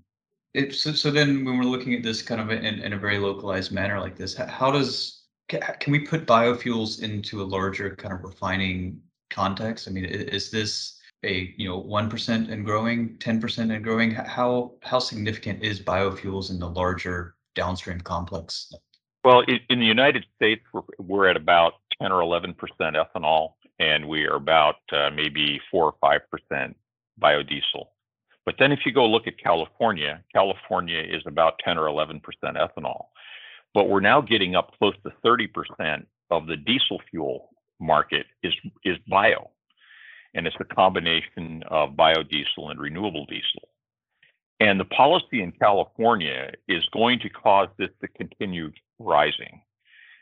It, 0.54 0.74
so, 0.74 0.92
so 0.92 1.10
then 1.10 1.44
when 1.44 1.58
we're 1.58 1.64
looking 1.64 1.92
at 1.92 2.02
this 2.02 2.22
kind 2.22 2.40
of 2.40 2.50
in, 2.50 2.64
in 2.64 2.94
a 2.94 2.98
very 2.98 3.18
localized 3.18 3.70
manner 3.70 4.00
like 4.00 4.16
this, 4.16 4.34
how 4.34 4.70
does 4.70 5.24
can 5.48 5.92
we 5.92 6.00
put 6.00 6.26
biofuels 6.26 7.02
into 7.02 7.42
a 7.42 7.44
larger 7.44 7.94
kind 7.94 8.14
of 8.14 8.22
refining 8.22 8.98
context? 9.28 9.86
I 9.86 9.90
mean, 9.90 10.06
is 10.06 10.50
this 10.50 10.98
a 11.24 11.54
you 11.56 11.68
know 11.68 11.78
one 11.78 12.08
percent 12.08 12.50
and 12.50 12.64
growing, 12.64 13.16
ten 13.18 13.40
percent 13.40 13.72
and 13.72 13.82
growing? 13.82 14.12
How 14.12 14.72
how 14.82 14.98
significant 14.98 15.62
is 15.62 15.80
biofuels 15.80 16.50
in 16.50 16.58
the 16.58 16.68
larger 16.68 17.34
downstream 17.54 18.00
complex? 18.00 18.72
Well, 19.24 19.42
in 19.70 19.78
the 19.78 19.86
United 19.86 20.26
States, 20.36 20.62
we're, 20.72 20.82
we're 20.98 21.28
at 21.28 21.36
about 21.36 21.74
ten 22.00 22.12
or 22.12 22.20
eleven 22.20 22.54
percent 22.54 22.96
ethanol, 22.96 23.54
and 23.78 24.08
we 24.08 24.24
are 24.24 24.36
about 24.36 24.76
uh, 24.92 25.10
maybe 25.10 25.60
four 25.70 25.86
or 25.86 25.94
five 26.00 26.20
percent 26.30 26.76
biodiesel. 27.20 27.86
But 28.44 28.56
then, 28.58 28.72
if 28.72 28.80
you 28.84 28.92
go 28.92 29.06
look 29.06 29.26
at 29.26 29.38
California, 29.38 30.22
California 30.32 31.00
is 31.00 31.22
about 31.26 31.54
ten 31.64 31.78
or 31.78 31.86
eleven 31.86 32.20
percent 32.20 32.56
ethanol, 32.56 33.06
but 33.72 33.88
we're 33.88 34.00
now 34.00 34.20
getting 34.20 34.54
up 34.54 34.72
close 34.78 34.94
to 35.04 35.12
thirty 35.22 35.46
percent 35.46 36.06
of 36.30 36.46
the 36.46 36.56
diesel 36.56 37.00
fuel 37.10 37.48
market 37.80 38.26
is 38.42 38.54
is 38.84 38.96
bio 39.08 39.50
and 40.34 40.46
it's 40.46 40.56
a 40.60 40.64
combination 40.64 41.62
of 41.68 41.90
biodiesel 41.90 42.70
and 42.70 42.80
renewable 42.80 43.26
diesel. 43.26 43.68
And 44.60 44.78
the 44.78 44.84
policy 44.84 45.42
in 45.42 45.52
California 45.52 46.52
is 46.68 46.84
going 46.92 47.18
to 47.20 47.28
cause 47.28 47.68
this 47.78 47.90
to 48.00 48.08
continue 48.08 48.70
rising 48.98 49.60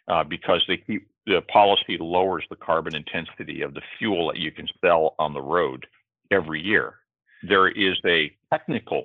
uh, 0.09 0.25
because 0.25 0.63
they 0.67 0.79
keep 0.79 1.09
the 1.27 1.43
policy 1.53 1.97
lowers 2.01 2.45
the 2.51 2.57
carbon 2.57 2.95
intensity 2.95 3.63
of 3.63 3.75
the 3.75 3.83
fuel 3.99 4.29
that 4.29 4.39
you 4.39 4.51
can 4.51 4.67
sell 4.85 5.15
on 5.19 5.33
the 5.33 5.41
road 5.41 5.87
every 6.31 6.61
year. 6.61 6.95
There 7.43 7.69
is 7.69 7.97
a 8.07 8.33
technical 8.53 9.05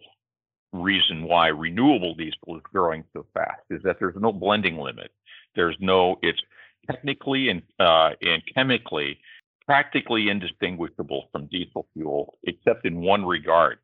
reason 0.74 1.24
why 1.24 1.48
renewable 1.48 2.16
diesel 2.16 2.58
is 2.58 2.62
growing 2.72 3.04
so 3.14 3.26
fast 3.34 3.62
is 3.70 3.82
that 3.84 3.98
there's 4.00 4.16
no 4.18 4.32
blending 4.32 4.78
limit. 4.78 5.12
There's 5.56 5.78
no, 5.80 6.18
it's 6.22 6.42
technically 6.90 7.50
and, 7.50 7.62
uh, 7.80 8.12
and 8.22 8.42
chemically 8.54 9.20
practically 9.68 10.30
indistinguishable 10.30 11.28
from 11.32 11.46
diesel 11.48 11.88
fuel, 11.94 12.38
except 12.44 12.86
in 12.86 13.02
one 13.02 13.26
regard. 13.26 13.80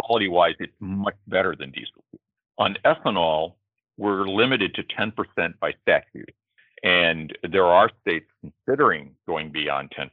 Quality 0.00 0.28
wise, 0.28 0.54
it's 0.58 0.72
much 0.80 1.16
better 1.28 1.54
than 1.54 1.70
diesel 1.70 2.02
fuel. 2.10 2.20
On 2.58 2.76
ethanol, 2.84 3.54
we're 3.98 4.26
limited 4.26 4.74
to 4.74 4.82
10% 4.82 5.12
by 5.60 5.74
statute. 5.82 6.34
And 6.82 7.36
there 7.48 7.66
are 7.66 7.90
states 8.00 8.26
considering 8.40 9.14
going 9.28 9.52
beyond 9.52 9.92
10%. 9.96 10.08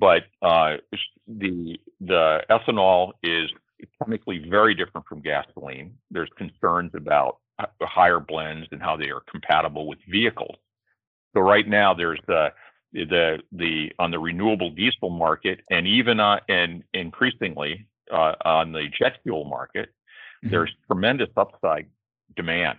But 0.00 0.24
uh, 0.42 0.76
the, 1.26 1.78
the 2.00 2.42
ethanol 2.50 3.12
is 3.22 3.50
chemically 4.02 4.44
very 4.48 4.74
different 4.74 5.06
from 5.06 5.20
gasoline. 5.20 5.94
There's 6.10 6.28
concerns 6.36 6.90
about 6.94 7.38
higher 7.82 8.20
blends 8.20 8.68
and 8.72 8.82
how 8.82 8.96
they 8.96 9.10
are 9.10 9.22
compatible 9.30 9.86
with 9.86 9.98
vehicles. 10.08 10.56
So 11.34 11.40
right 11.40 11.66
now, 11.66 11.94
there's 11.94 12.20
uh, 12.28 12.50
the 12.92 13.38
the 13.52 13.92
on 13.98 14.10
the 14.10 14.18
renewable 14.18 14.70
diesel 14.70 15.10
market 15.10 15.60
and 15.70 15.86
even 15.86 16.20
uh, 16.20 16.40
and 16.48 16.82
increasingly 16.94 17.86
uh, 18.12 18.34
on 18.44 18.72
the 18.72 18.86
jet 18.98 19.18
fuel 19.22 19.44
market, 19.44 19.88
mm-hmm. 19.88 20.50
there's 20.50 20.70
tremendous 20.86 21.28
upside 21.36 21.86
demand 22.36 22.78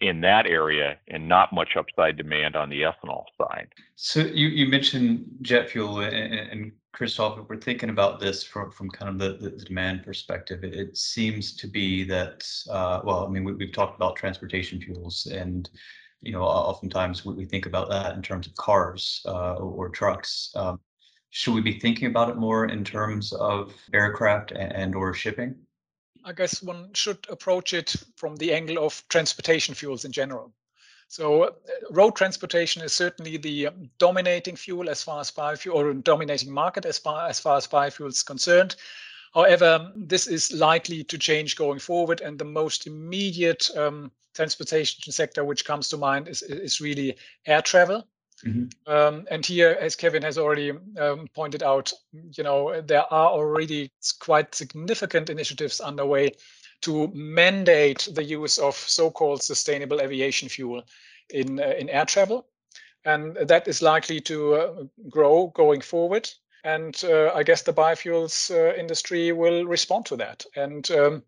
in 0.00 0.20
that 0.20 0.46
area 0.46 0.98
and 1.08 1.28
not 1.28 1.52
much 1.52 1.76
upside 1.76 2.16
demand 2.16 2.56
on 2.56 2.68
the 2.68 2.82
ethanol 2.82 3.24
side. 3.40 3.68
So 3.94 4.20
you, 4.20 4.48
you 4.48 4.66
mentioned 4.68 5.24
jet 5.42 5.70
fuel 5.70 6.00
and, 6.00 6.14
and 6.14 6.72
Christoph, 6.92 7.38
if 7.38 7.48
we're 7.48 7.56
thinking 7.60 7.90
about 7.90 8.18
this 8.18 8.42
from, 8.42 8.72
from 8.72 8.90
kind 8.90 9.08
of 9.08 9.18
the, 9.18 9.50
the 9.50 9.64
demand 9.64 10.02
perspective, 10.04 10.64
it, 10.64 10.74
it 10.74 10.96
seems 10.96 11.54
to 11.56 11.68
be 11.68 12.02
that, 12.04 12.44
uh, 12.70 13.00
well, 13.04 13.24
I 13.24 13.28
mean, 13.28 13.44
we, 13.44 13.52
we've 13.52 13.72
talked 13.72 13.96
about 13.96 14.16
transportation 14.16 14.80
fuels 14.80 15.26
and 15.26 15.70
you 16.20 16.32
know, 16.32 16.42
oftentimes 16.42 17.24
we, 17.24 17.44
think 17.44 17.66
about 17.66 17.88
that 17.90 18.14
in 18.14 18.22
terms 18.22 18.46
of 18.46 18.54
cars 18.56 19.22
uh, 19.26 19.54
or 19.54 19.88
trucks. 19.88 20.50
Um, 20.56 20.80
should 21.30 21.54
we 21.54 21.60
be 21.60 21.78
thinking 21.78 22.08
about 22.08 22.30
it 22.30 22.36
more 22.36 22.66
in 22.66 22.84
terms 22.84 23.32
of 23.32 23.72
aircraft 23.92 24.50
and, 24.52 24.72
and 24.72 24.94
or 24.94 25.14
shipping? 25.14 25.54
I 26.24 26.32
guess 26.32 26.62
one 26.62 26.90
should 26.94 27.26
approach 27.28 27.72
it 27.72 27.94
from 28.16 28.36
the 28.36 28.52
angle 28.52 28.84
of 28.84 29.02
transportation 29.08 29.74
fuels 29.74 30.04
in 30.04 30.12
general. 30.12 30.52
So 31.08 31.44
uh, 31.44 31.50
road 31.90 32.16
transportation 32.16 32.82
is 32.82 32.92
certainly 32.92 33.38
the 33.38 33.68
um, 33.68 33.88
dominating 33.98 34.56
fuel 34.56 34.90
as 34.90 35.02
far 35.02 35.20
as 35.20 35.30
biofuel 35.30 35.74
or 35.74 35.94
dominating 35.94 36.52
market 36.52 36.84
as 36.84 36.98
far 36.98 37.28
as 37.28 37.40
far 37.40 37.56
as 37.56 37.66
biofuels 37.66 38.08
is 38.10 38.22
concerned. 38.22 38.76
However, 39.32 39.92
this 39.94 40.26
is 40.26 40.52
likely 40.52 41.04
to 41.04 41.18
change 41.18 41.56
going 41.56 41.78
forward, 41.78 42.20
and 42.20 42.38
the 42.38 42.44
most 42.44 42.86
immediate 42.86 43.70
um, 43.76 44.10
transportation 44.38 45.12
sector 45.12 45.42
which 45.44 45.64
comes 45.64 45.88
to 45.88 45.96
mind 45.96 46.28
is, 46.28 46.42
is 46.42 46.80
really 46.80 47.16
air 47.46 47.62
travel. 47.62 48.06
Mm-hmm. 48.46 48.92
Um, 48.92 49.26
and 49.32 49.44
here, 49.44 49.76
as 49.80 49.96
Kevin 49.96 50.22
has 50.22 50.38
already 50.38 50.70
um, 50.96 51.26
pointed 51.34 51.62
out, 51.62 51.92
you 52.12 52.44
know 52.44 52.80
there 52.80 53.12
are 53.12 53.30
already 53.30 53.90
quite 54.20 54.54
significant 54.54 55.28
initiatives 55.28 55.80
underway 55.80 56.30
to 56.82 57.10
mandate 57.12 58.08
the 58.14 58.22
use 58.22 58.62
of 58.62 58.76
so-called 58.76 59.42
sustainable 59.42 60.00
aviation 60.00 60.48
fuel 60.48 60.82
in 61.30 61.58
uh, 61.58 61.74
in 61.80 61.88
air 61.88 62.04
travel, 62.04 62.46
and 63.04 63.36
that 63.48 63.66
is 63.66 63.82
likely 63.82 64.20
to 64.20 64.54
uh, 64.54 64.84
grow 65.08 65.52
going 65.54 65.82
forward. 65.82 66.30
And 66.64 66.94
uh, 67.04 67.32
I 67.34 67.42
guess 67.42 67.62
the 67.62 67.72
biofuels 67.72 68.50
uh, 68.50 68.80
industry 68.80 69.32
will 69.32 69.66
respond 69.66 70.06
to 70.06 70.16
that. 70.16 70.46
And 70.54 70.90
um, 70.90 71.22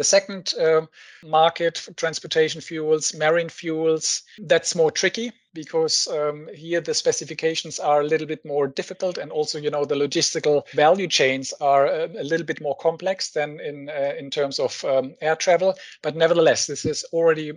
the 0.00 0.04
second 0.04 0.54
uh, 0.58 0.86
market, 1.22 1.86
transportation 1.96 2.62
fuels, 2.62 3.14
marine 3.14 3.50
fuels, 3.50 4.22
that's 4.38 4.74
more 4.74 4.90
tricky 4.90 5.30
because 5.52 6.08
um, 6.08 6.48
here 6.54 6.80
the 6.80 6.94
specifications 6.94 7.78
are 7.78 8.00
a 8.00 8.06
little 8.06 8.26
bit 8.26 8.42
more 8.42 8.66
difficult, 8.66 9.18
and 9.18 9.30
also 9.30 9.58
you 9.58 9.68
know 9.68 9.84
the 9.84 9.94
logistical 9.94 10.66
value 10.70 11.06
chains 11.06 11.52
are 11.60 11.84
a, 11.86 12.06
a 12.18 12.24
little 12.24 12.46
bit 12.46 12.62
more 12.62 12.76
complex 12.76 13.32
than 13.32 13.60
in 13.60 13.90
uh, 13.90 14.14
in 14.18 14.30
terms 14.30 14.58
of 14.58 14.82
um, 14.86 15.14
air 15.20 15.36
travel. 15.36 15.74
But 16.00 16.16
nevertheless, 16.16 16.66
this 16.66 16.84
has 16.84 17.04
already 17.12 17.52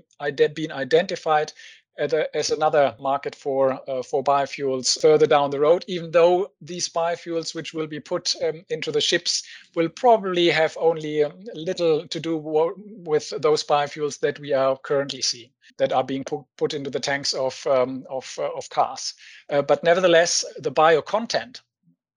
been 0.53 0.71
identified 0.73 1.53
a, 1.97 2.35
as 2.35 2.51
another 2.51 2.95
market 2.99 3.35
for 3.35 3.79
uh, 3.89 4.01
for 4.01 4.23
biofuels 4.23 4.99
further 4.99 5.27
down 5.27 5.51
the 5.51 5.59
road. 5.59 5.85
Even 5.87 6.11
though 6.11 6.51
these 6.61 6.89
biofuels, 6.89 7.53
which 7.53 7.73
will 7.73 7.87
be 7.87 7.99
put 7.99 8.35
um, 8.43 8.63
into 8.69 8.91
the 8.91 9.01
ships, 9.01 9.43
will 9.75 9.89
probably 9.89 10.49
have 10.49 10.75
only 10.79 11.23
um, 11.23 11.33
little 11.53 12.07
to 12.07 12.19
do 12.19 12.37
with 12.37 13.29
those 13.41 13.63
biofuels 13.63 14.19
that 14.19 14.39
we 14.39 14.53
are 14.53 14.77
currently 14.77 15.21
seeing 15.21 15.51
that 15.77 15.93
are 15.93 16.03
being 16.03 16.23
put, 16.23 16.41
put 16.57 16.73
into 16.73 16.89
the 16.89 16.99
tanks 16.99 17.33
of 17.33 17.65
um, 17.67 18.05
of, 18.09 18.37
uh, 18.39 18.49
of 18.55 18.69
cars. 18.69 19.13
Uh, 19.49 19.61
but 19.61 19.83
nevertheless, 19.83 20.45
the 20.57 20.71
bio 20.71 21.01
content, 21.01 21.61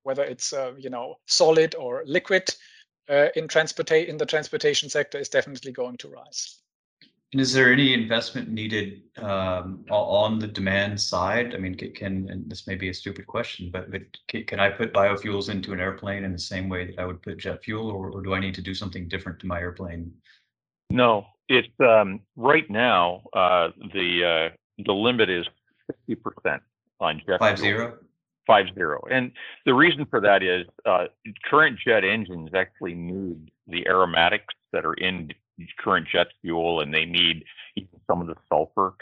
whether 0.03 0.25
it's 0.25 0.53
uh, 0.53 0.73
you 0.79 0.91
know 0.91 1.17
solid 1.27 1.75
or 1.75 2.03
liquid, 2.07 2.55
uh, 3.09 3.29
in 3.37 3.49
transportate 3.49 4.09
in 4.09 4.17
the 4.17 4.27
transportation 4.27 4.89
sector, 4.89 5.19
is 5.19 5.29
definitely 5.29 5.73
going 5.73 5.97
to 5.99 6.09
rise. 6.09 6.61
And 7.37 7.40
is 7.42 7.53
there 7.53 7.70
any 7.70 7.92
investment 7.92 8.49
needed 8.49 9.03
um, 9.18 9.85
on 9.90 10.38
the 10.38 10.46
demand 10.46 10.99
side? 10.99 11.55
I 11.55 11.59
mean, 11.59 11.75
can, 11.75 12.31
and 12.31 12.51
this 12.51 12.66
may 12.66 12.77
be 12.77 12.88
a 12.88 12.94
stupid 12.94 13.27
question, 13.27 13.68
but, 13.70 13.90
but 13.90 14.01
can 14.46 14.59
I 14.59 14.70
put 14.70 14.94
biofuels 14.94 15.51
into 15.51 15.75
an 15.75 15.81
airplane 15.81 16.25
in 16.25 16.33
the 16.33 16.38
same 16.38 16.70
way 16.70 16.87
that 16.87 16.99
I 16.99 17.05
would 17.05 17.20
put 17.20 17.37
jet 17.37 17.62
fuel, 17.62 17.90
or, 17.90 18.22
do 18.22 18.33
I 18.33 18.40
need 18.40 18.55
to 18.55 18.62
do 18.62 18.72
something 18.75 19.07
different 19.07 19.38
to 19.40 19.46
my 19.46 19.61
airplane? 19.61 20.11
No, 20.88 21.27
it's 21.51 21.68
um, 21.79 22.20
right 22.37 22.64
now 22.70 23.25
uh, 23.35 23.68
the 23.92 24.51
uh, 24.51 24.57
the 24.87 24.94
limit 24.94 25.29
is 25.29 25.44
fifty 25.88 26.14
percent 26.14 26.62
on 27.01 27.20
jet 27.27 27.38
five 27.38 27.59
fuel. 27.59 27.79
zero. 27.79 27.99
Five 28.46 28.66
zero, 28.75 29.05
and 29.11 29.31
the 29.66 29.75
reason 29.75 30.07
for 30.07 30.22
that 30.22 30.42
is 30.42 30.64
uh, 30.87 31.09
current 31.44 31.79
jet 31.85 32.03
engines 32.03 32.49
actually 32.55 32.94
need 32.94 33.51
the 33.66 33.87
aromatics 33.87 34.55
that 34.72 34.87
are 34.87 34.94
in 34.94 35.33
current 35.83 36.07
jet 36.11 36.29
fuel, 36.42 36.81
and 36.81 36.92
they 36.92 37.05
need 37.05 37.45
some 38.07 38.21
of 38.21 38.27
the 38.27 38.37
sulfur 38.49 38.95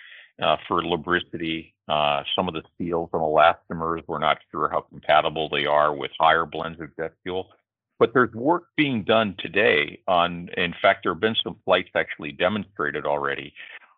uh, 0.42 0.56
for 0.66 0.84
lubricity. 0.84 1.74
Uh, 1.88 2.22
some 2.34 2.48
of 2.48 2.54
the 2.54 2.62
seals 2.78 3.10
and 3.12 3.22
elastomers, 3.22 4.02
we're 4.06 4.18
not 4.18 4.38
sure 4.50 4.68
how 4.70 4.80
compatible 4.80 5.48
they 5.48 5.66
are 5.66 5.94
with 5.94 6.10
higher 6.18 6.46
blends 6.46 6.80
of 6.80 6.94
jet 6.96 7.12
fuel. 7.22 7.48
But 7.98 8.12
there's 8.12 8.32
work 8.32 8.64
being 8.76 9.04
done 9.04 9.36
today 9.38 10.00
on, 10.08 10.48
in 10.56 10.74
fact, 10.82 11.04
there 11.04 11.12
have 11.12 11.20
been 11.20 11.36
some 11.44 11.56
flights 11.64 11.90
actually 11.94 12.32
demonstrated 12.32 13.06
already 13.06 13.52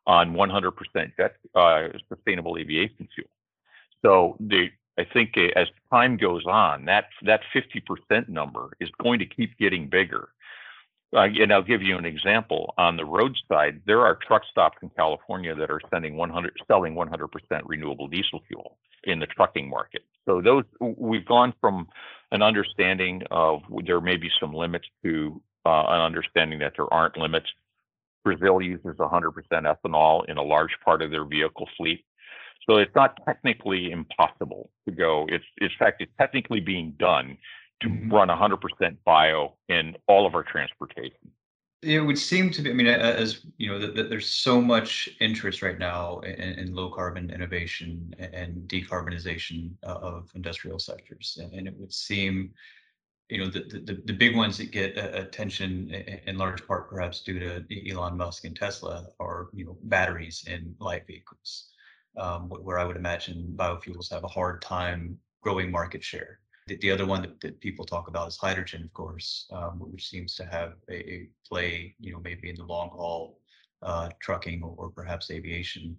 on 0.06 0.34
100% 0.34 0.72
jet 1.16 1.36
uh, 1.54 1.88
sustainable 2.08 2.58
aviation 2.58 3.08
fuel. 3.14 3.28
So 4.02 4.36
the, 4.38 4.68
I 4.98 5.04
think 5.04 5.36
as 5.56 5.68
time 5.90 6.16
goes 6.16 6.44
on, 6.46 6.84
that 6.84 7.06
that 7.22 7.40
50% 7.54 8.28
number 8.28 8.70
is 8.80 8.90
going 9.02 9.18
to 9.18 9.26
keep 9.26 9.56
getting 9.58 9.88
bigger. 9.88 10.28
Uh, 11.16 11.28
and 11.40 11.52
I'll 11.52 11.62
give 11.62 11.82
you 11.82 11.96
an 11.96 12.04
example. 12.04 12.74
On 12.76 12.96
the 12.96 13.04
roadside, 13.04 13.80
there 13.86 14.00
are 14.00 14.18
truck 14.26 14.42
stops 14.50 14.76
in 14.82 14.90
California 14.90 15.54
that 15.54 15.70
are 15.70 15.80
sending 15.90 16.16
100, 16.16 16.52
selling 16.68 16.94
100% 16.94 17.28
renewable 17.64 18.06
diesel 18.06 18.42
fuel 18.46 18.76
in 19.04 19.18
the 19.18 19.26
trucking 19.26 19.70
market. 19.70 20.02
So 20.26 20.42
those 20.42 20.64
we've 20.80 21.24
gone 21.24 21.54
from 21.60 21.88
an 22.32 22.42
understanding 22.42 23.22
of 23.30 23.62
there 23.86 24.00
may 24.00 24.16
be 24.16 24.28
some 24.38 24.52
limits 24.52 24.86
to 25.04 25.40
uh, 25.64 25.84
an 25.88 26.00
understanding 26.02 26.58
that 26.58 26.74
there 26.76 26.92
aren't 26.92 27.16
limits. 27.16 27.46
Brazil 28.22 28.60
uses 28.60 28.96
100% 28.96 29.32
ethanol 29.50 30.28
in 30.28 30.36
a 30.36 30.42
large 30.42 30.76
part 30.84 31.00
of 31.00 31.10
their 31.10 31.24
vehicle 31.24 31.68
fleet. 31.78 32.04
So 32.68 32.76
it's 32.76 32.94
not 32.94 33.16
technically 33.24 33.92
impossible 33.92 34.70
to 34.86 34.94
go. 34.94 35.26
It's, 35.28 35.44
in 35.58 35.70
fact, 35.78 36.02
it's 36.02 36.12
technically 36.18 36.60
being 36.60 36.94
done 36.98 37.38
to 37.80 37.88
run 38.08 38.28
100% 38.28 38.96
bio 39.04 39.54
in 39.68 39.96
all 40.08 40.26
of 40.26 40.34
our 40.34 40.42
transportation. 40.42 41.30
It 41.82 42.00
would 42.00 42.18
seem 42.18 42.50
to 42.50 42.62
be. 42.62 42.70
I 42.70 42.72
mean, 42.72 42.86
as 42.86 43.46
you 43.58 43.70
know, 43.70 43.78
that, 43.78 44.08
there's 44.08 44.28
so 44.28 44.60
much 44.60 45.10
interest 45.20 45.62
right 45.62 45.78
now 45.78 46.20
in, 46.20 46.58
in, 46.58 46.74
low 46.74 46.90
carbon 46.90 47.30
innovation 47.30 48.14
and 48.18 48.66
decarbonization 48.66 49.70
of 49.82 50.30
industrial 50.34 50.78
sectors, 50.78 51.38
and 51.52 51.68
it 51.68 51.74
would 51.76 51.92
seem, 51.92 52.50
you 53.28 53.38
know, 53.38 53.50
the 53.50 53.60
the, 53.84 54.02
the 54.06 54.12
big 54.12 54.34
ones 54.34 54.56
that 54.56 54.72
get 54.72 54.96
attention 54.96 55.90
in 56.26 56.38
large 56.38 56.66
part, 56.66 56.88
perhaps 56.88 57.22
due 57.22 57.38
to 57.38 57.90
Elon 57.90 58.16
Musk 58.16 58.46
and 58.46 58.56
Tesla, 58.56 59.06
are 59.20 59.48
you 59.52 59.66
know 59.66 59.76
batteries 59.82 60.44
in 60.48 60.74
light 60.80 61.06
vehicles, 61.06 61.68
um, 62.16 62.48
where 62.48 62.78
I 62.78 62.84
would 62.84 62.96
imagine 62.96 63.52
biofuels 63.54 64.10
have 64.10 64.24
a 64.24 64.28
hard 64.28 64.62
time 64.62 65.18
growing 65.42 65.70
market 65.70 66.02
share. 66.02 66.40
The, 66.66 66.76
the 66.78 66.90
other 66.90 67.06
one 67.06 67.22
that, 67.22 67.40
that, 67.40 67.60
people 67.60 67.84
talk 67.84 68.08
about 68.08 68.28
is 68.28 68.36
hydrogen, 68.36 68.82
of 68.82 68.92
course, 68.92 69.48
um, 69.52 69.78
which 69.78 70.08
seems 70.08 70.34
to 70.34 70.44
have 70.46 70.72
a, 70.90 70.94
a, 70.94 71.28
play, 71.48 71.94
you 72.00 72.12
know, 72.12 72.20
maybe 72.20 72.50
in 72.50 72.56
the 72.56 72.64
long 72.64 72.90
haul 72.90 73.38
uh, 73.82 74.08
trucking 74.20 74.62
or, 74.62 74.74
or, 74.76 74.90
perhaps 74.90 75.30
aviation. 75.30 75.96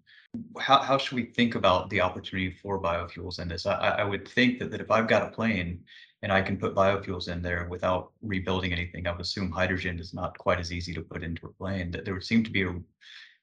How, 0.60 0.80
how 0.82 0.98
should 0.98 1.16
we 1.16 1.26
think 1.26 1.56
about 1.56 1.90
the 1.90 2.02
opportunity 2.02 2.52
for 2.52 2.82
biofuels 2.82 3.40
in 3.40 3.48
this? 3.48 3.66
I, 3.66 3.76
I 3.76 4.04
would 4.04 4.28
think 4.28 4.60
that, 4.60 4.72
that 4.72 4.82
if 4.82 4.92
I've 4.92 5.08
got 5.08 5.24
a 5.24 5.30
plane 5.32 5.80
and 6.22 6.34
I 6.34 6.42
can 6.42 6.58
put 6.58 6.76
biofuels 6.76 7.30
in 7.32 7.42
there 7.42 7.68
without 7.70 8.12
rebuilding 8.22 8.74
anything, 8.74 9.08
I 9.08 9.12
would 9.12 9.22
assume 9.22 9.52
hydrogen 9.52 10.00
is 10.00 10.14
not 10.14 10.38
quite 10.38 10.60
as 10.60 10.74
easy 10.74 10.94
to 10.96 11.02
put 11.02 11.24
into 11.24 11.46
a 11.46 11.54
plane. 11.54 11.92
That 11.92 12.04
there 12.04 12.14
would 12.14 12.26
seem 12.26 12.44
to 12.44 12.52
be 12.52 12.64
a, 12.64 12.74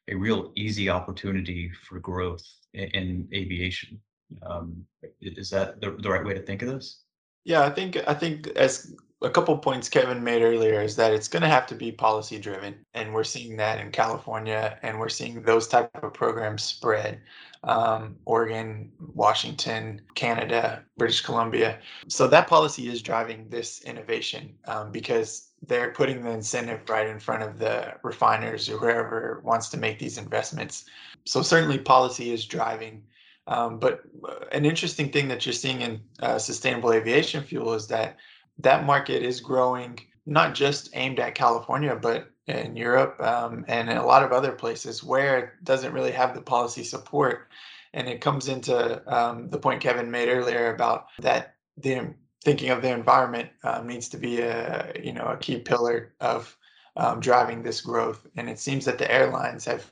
a 0.08 0.14
real 0.14 0.52
easy 0.56 0.90
opportunity 0.90 1.70
for 1.88 2.00
growth 2.00 2.44
in, 2.74 2.88
in 2.88 3.28
aviation. 3.32 3.98
Um, 4.42 4.84
is 5.22 5.50
that 5.50 5.80
the, 5.80 5.92
the 6.00 6.10
right 6.10 6.24
way 6.24 6.34
to 6.34 6.42
think 6.42 6.62
of 6.62 6.68
this? 6.68 7.03
Yeah, 7.44 7.62
I 7.62 7.70
think 7.70 7.98
I 8.06 8.14
think 8.14 8.48
as 8.56 8.94
a 9.22 9.30
couple 9.30 9.56
points 9.58 9.88
Kevin 9.88 10.22
made 10.22 10.42
earlier 10.42 10.80
is 10.80 10.96
that 10.96 11.12
it's 11.12 11.28
going 11.28 11.42
to 11.42 11.48
have 11.48 11.66
to 11.68 11.74
be 11.74 11.92
policy 11.92 12.38
driven, 12.38 12.74
and 12.94 13.12
we're 13.12 13.24
seeing 13.24 13.56
that 13.56 13.80
in 13.80 13.90
California, 13.90 14.78
and 14.82 14.98
we're 14.98 15.08
seeing 15.08 15.42
those 15.42 15.68
type 15.68 15.90
of 16.02 16.12
programs 16.14 16.62
spread. 16.62 17.20
Um, 17.62 18.16
Oregon, 18.26 18.92
Washington, 19.14 20.02
Canada, 20.14 20.84
British 20.98 21.22
Columbia. 21.22 21.78
So 22.08 22.28
that 22.28 22.46
policy 22.46 22.88
is 22.88 23.00
driving 23.00 23.48
this 23.48 23.80
innovation 23.84 24.52
um, 24.66 24.92
because 24.92 25.48
they're 25.66 25.92
putting 25.92 26.22
the 26.22 26.30
incentive 26.30 26.86
right 26.90 27.08
in 27.08 27.18
front 27.18 27.42
of 27.42 27.58
the 27.58 27.94
refiners 28.02 28.68
or 28.68 28.76
whoever 28.76 29.40
wants 29.44 29.70
to 29.70 29.78
make 29.78 29.98
these 29.98 30.18
investments. 30.18 30.84
So 31.24 31.40
certainly 31.40 31.78
policy 31.78 32.32
is 32.32 32.44
driving 32.44 33.02
um, 33.46 33.78
but 33.78 34.02
uh, 34.26 34.46
an 34.52 34.64
interesting 34.64 35.10
thing 35.10 35.28
that 35.28 35.44
you're 35.44 35.52
seeing 35.52 35.80
in 35.80 36.00
uh, 36.20 36.38
sustainable 36.38 36.92
aviation 36.92 37.42
fuel 37.42 37.74
is 37.74 37.86
that 37.88 38.16
that 38.58 38.86
market 38.86 39.22
is 39.22 39.40
growing, 39.40 39.98
not 40.26 40.54
just 40.54 40.90
aimed 40.94 41.18
at 41.18 41.34
California, 41.34 41.94
but 41.94 42.30
in 42.46 42.76
Europe 42.76 43.18
um, 43.20 43.64
and 43.68 43.88
in 43.88 43.96
a 43.96 44.04
lot 44.04 44.22
of 44.22 44.32
other 44.32 44.52
places 44.52 45.02
where 45.02 45.38
it 45.38 45.50
doesn't 45.64 45.92
really 45.92 46.12
have 46.12 46.34
the 46.34 46.42
policy 46.42 46.84
support. 46.84 47.48
And 47.94 48.08
it 48.08 48.20
comes 48.20 48.48
into 48.48 49.02
um, 49.12 49.48
the 49.50 49.58
point 49.58 49.80
Kevin 49.80 50.10
made 50.10 50.28
earlier 50.28 50.74
about 50.74 51.06
that 51.20 51.54
the 51.76 52.14
thinking 52.44 52.70
of 52.70 52.82
the 52.82 52.90
environment 52.90 53.48
um, 53.62 53.86
needs 53.86 54.08
to 54.10 54.18
be 54.18 54.40
a 54.40 54.92
you 55.02 55.12
know 55.12 55.24
a 55.24 55.36
key 55.36 55.58
pillar 55.58 56.14
of 56.20 56.56
um, 56.96 57.20
driving 57.20 57.62
this 57.62 57.80
growth. 57.80 58.26
And 58.36 58.48
it 58.48 58.58
seems 58.58 58.84
that 58.84 58.98
the 58.98 59.10
airlines 59.10 59.64
have 59.64 59.90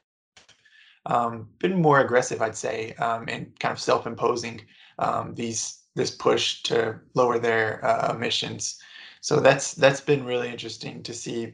um, 1.06 1.48
been 1.58 1.80
more 1.80 2.00
aggressive, 2.00 2.42
I'd 2.42 2.56
say, 2.56 2.92
um, 2.94 3.28
in 3.28 3.52
kind 3.58 3.72
of 3.72 3.80
self-imposing 3.80 4.62
um, 4.98 5.34
these 5.34 5.78
this 5.94 6.10
push 6.10 6.62
to 6.62 6.98
lower 7.14 7.38
their 7.38 7.84
uh, 7.84 8.14
emissions. 8.14 8.80
So 9.20 9.40
that's 9.40 9.74
that's 9.74 10.00
been 10.00 10.24
really 10.24 10.48
interesting 10.48 11.02
to 11.02 11.12
see, 11.12 11.52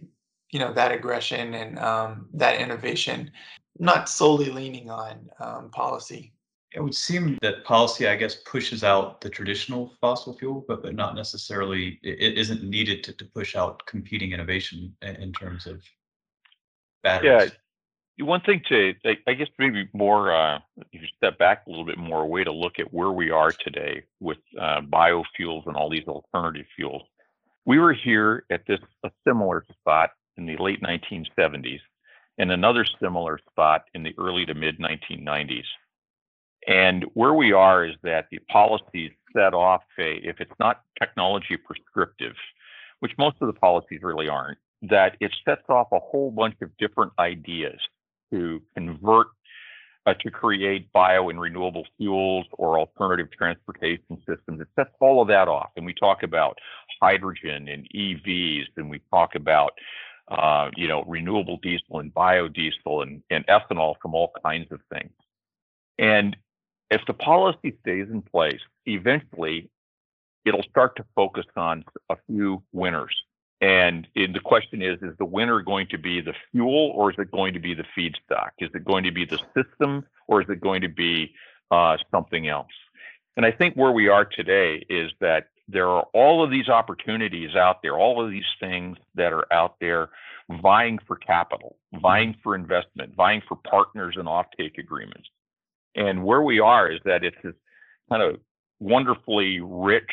you 0.51 0.59
know, 0.59 0.73
that 0.73 0.93
aggression 0.93 1.55
and 1.55 1.79
um, 1.79 2.29
that 2.35 2.61
innovation, 2.61 3.31
not 3.79 4.09
solely 4.09 4.51
leaning 4.51 4.91
on 4.91 5.29
um, 5.41 5.71
policy. 5.71 6.33
It 6.73 6.83
would 6.83 6.95
seem 6.95 7.39
that 7.41 7.65
policy, 7.65 8.07
I 8.07 8.17
guess, 8.17 8.37
pushes 8.45 8.85
out 8.85 9.23
the 9.23 9.31
traditional 9.31 9.95
fossil 10.01 10.37
fuel, 10.37 10.65
but 10.69 10.83
but 10.83 10.95
not 10.95 11.15
necessarily. 11.15 11.99
It 12.03 12.37
isn't 12.39 12.63
needed 12.63 13.03
to, 13.05 13.13
to 13.15 13.25
push 13.25 13.57
out 13.57 13.85
competing 13.87 14.33
innovation 14.33 14.95
in, 15.03 15.17
in 15.17 15.33
terms 15.33 15.67
of 15.67 15.83
batteries. 17.03 17.51
Yeah 17.51 17.57
one 18.21 18.41
thing 18.41 18.63
to, 18.69 18.95
I 19.27 19.33
guess, 19.35 19.49
maybe 19.59 19.89
more, 19.93 20.35
uh, 20.35 20.59
if 20.93 21.03
you 21.03 21.09
step 21.17 21.39
back 21.39 21.65
a 21.67 21.71
little 21.71 21.85
bit 21.85 21.99
more, 21.99 22.23
a 22.23 22.27
way 22.27 22.43
to 22.43 22.53
look 22.53 22.79
at 22.79 22.93
where 22.93 23.11
we 23.11 23.31
are 23.31 23.53
today 23.53 24.03
with 24.21 24.39
uh, 24.61 24.81
biofuels 24.81 25.67
and 25.67 25.77
all 25.77 25.89
these 25.89 26.07
alternative 26.07 26.67
fuels. 26.75 27.03
We 27.65 27.79
were 27.79 27.93
here 27.93 28.45
at 28.51 28.63
this 28.67 28.81
a 29.05 29.11
similar 29.27 29.65
spot 29.81 30.11
in 30.37 30.47
the 30.47 30.57
late 30.57 30.83
1970s, 30.83 31.81
and 32.39 32.51
another 32.51 32.85
similar 33.01 33.39
spot 33.51 33.85
in 33.95 34.03
the 34.03 34.15
early 34.19 34.47
to 34.47 34.55
mid 34.55 34.79
1990s. 34.79 35.67
And 36.67 37.05
where 37.15 37.35
we 37.35 37.53
are 37.53 37.87
is 37.87 37.95
that 38.03 38.27
the 38.31 38.39
policies 38.51 39.13
set 39.37 39.55
off 39.55 39.83
a, 39.99 40.17
if 40.25 40.41
it's 40.41 40.53
not 40.59 40.83
technology 41.01 41.57
prescriptive, 41.57 42.35
which 43.01 43.13
most 43.17 43.37
of 43.41 43.47
the 43.47 43.59
policies 43.59 44.01
really 44.03 44.29
aren't, 44.29 44.59
that 44.83 45.17
it 45.21 45.33
sets 45.45 45.63
off 45.69 45.89
a 45.93 45.99
whole 45.99 46.31
bunch 46.31 46.57
of 46.63 46.77
different 46.79 47.13
ideas 47.19 47.79
to 48.33 48.63
convert 48.75 49.29
uh, 50.07 50.15
to 50.21 50.31
create 50.31 50.91
bio 50.93 51.29
and 51.29 51.41
renewable 51.41 51.87
fuels 51.97 52.47
or 52.53 52.79
alternative 52.79 53.29
transportation 53.37 54.17
systems. 54.27 54.61
It 54.61 54.69
sets 54.75 54.91
all 55.01 55.21
of 55.21 55.29
that 55.29 55.49
off. 55.49 55.71
And 55.77 55.85
we 55.85 55.95
talk 55.95 56.23
about 56.23 56.59
hydrogen 57.01 57.69
and 57.69 57.87
EVs, 57.95 58.67
and 58.77 58.89
we 58.89 59.01
talk 59.11 59.35
about 59.35 59.73
uh, 60.31 60.71
you 60.77 60.87
know, 60.87 61.05
renewable 61.07 61.59
diesel 61.63 62.01
and 62.01 62.13
biodiesel 62.13 63.03
and, 63.03 63.23
and 63.31 63.47
ethanol 63.47 63.95
from 64.03 64.15
all 64.15 64.31
kinds 64.45 64.71
of 64.71 64.81
things. 64.93 65.13
And 65.99 66.37
if 66.91 67.01
the 67.07 67.15
policy 67.15 67.77
stays 67.81 68.09
in 68.11 68.23
place, 68.23 68.61
eventually 68.87 69.71
it'll 70.45 70.63
start 70.65 70.97
to 70.97 71.05
focus 71.15 71.47
on 71.57 71.85
a 72.11 72.17
few 72.27 72.63
winners. 72.73 73.15
And 73.61 74.07
the 74.15 74.41
question 74.45 74.83
is, 74.83 74.99
is 75.03 75.17
the 75.19 75.25
winner 75.25 75.63
going 75.63 75.89
to 75.89 75.99
be 75.99 76.21
the 76.21 76.35
fuel 76.53 76.93
or 76.95 77.11
is 77.11 77.17
it 77.19 77.31
going 77.33 77.55
to 77.55 77.61
be 77.61 77.75
the 77.75 77.85
feedstock? 77.97 78.51
Is 78.59 78.71
it 78.75 78.85
going 78.85 79.05
to 79.05 79.11
be 79.11 79.25
the 79.25 79.41
system 79.55 80.05
or 80.29 80.41
is 80.41 80.49
it 80.49 80.61
going 80.61 80.83
to 80.83 80.89
be 80.89 81.35
uh, 81.71 81.97
something 82.11 82.47
else? 82.47 82.69
And 83.37 83.45
I 83.45 83.51
think 83.51 83.75
where 83.75 83.93
we 83.93 84.09
are 84.09 84.25
today 84.25 84.85
is 84.89 85.11
that 85.21 85.49
there 85.67 85.89
are 85.89 86.07
all 86.15 86.43
of 86.43 86.51
these 86.51 86.69
opportunities 86.69 87.55
out 87.55 87.83
there, 87.83 87.97
all 87.97 88.25
of 88.25 88.31
these 88.31 88.45
things 88.59 88.97
that 89.17 89.33
are 89.33 89.53
out 89.53 89.77
there 89.81 90.09
vying 90.63 90.99
for 91.07 91.17
capital, 91.17 91.77
vying 92.01 92.35
for 92.43 92.55
investment, 92.55 93.15
vying 93.15 93.43
for 93.47 93.57
partners 93.57 94.15
and 94.17 94.27
offtake 94.27 94.79
agreements. 94.79 95.29
And 95.95 96.25
where 96.25 96.43
we 96.43 96.61
are 96.61 96.91
is 96.91 97.01
that 97.05 97.25
it's 97.25 97.37
this 97.43 97.55
kind 98.09 98.23
of 98.23 98.41
wonderfully 98.81 99.61
rich 99.61 100.09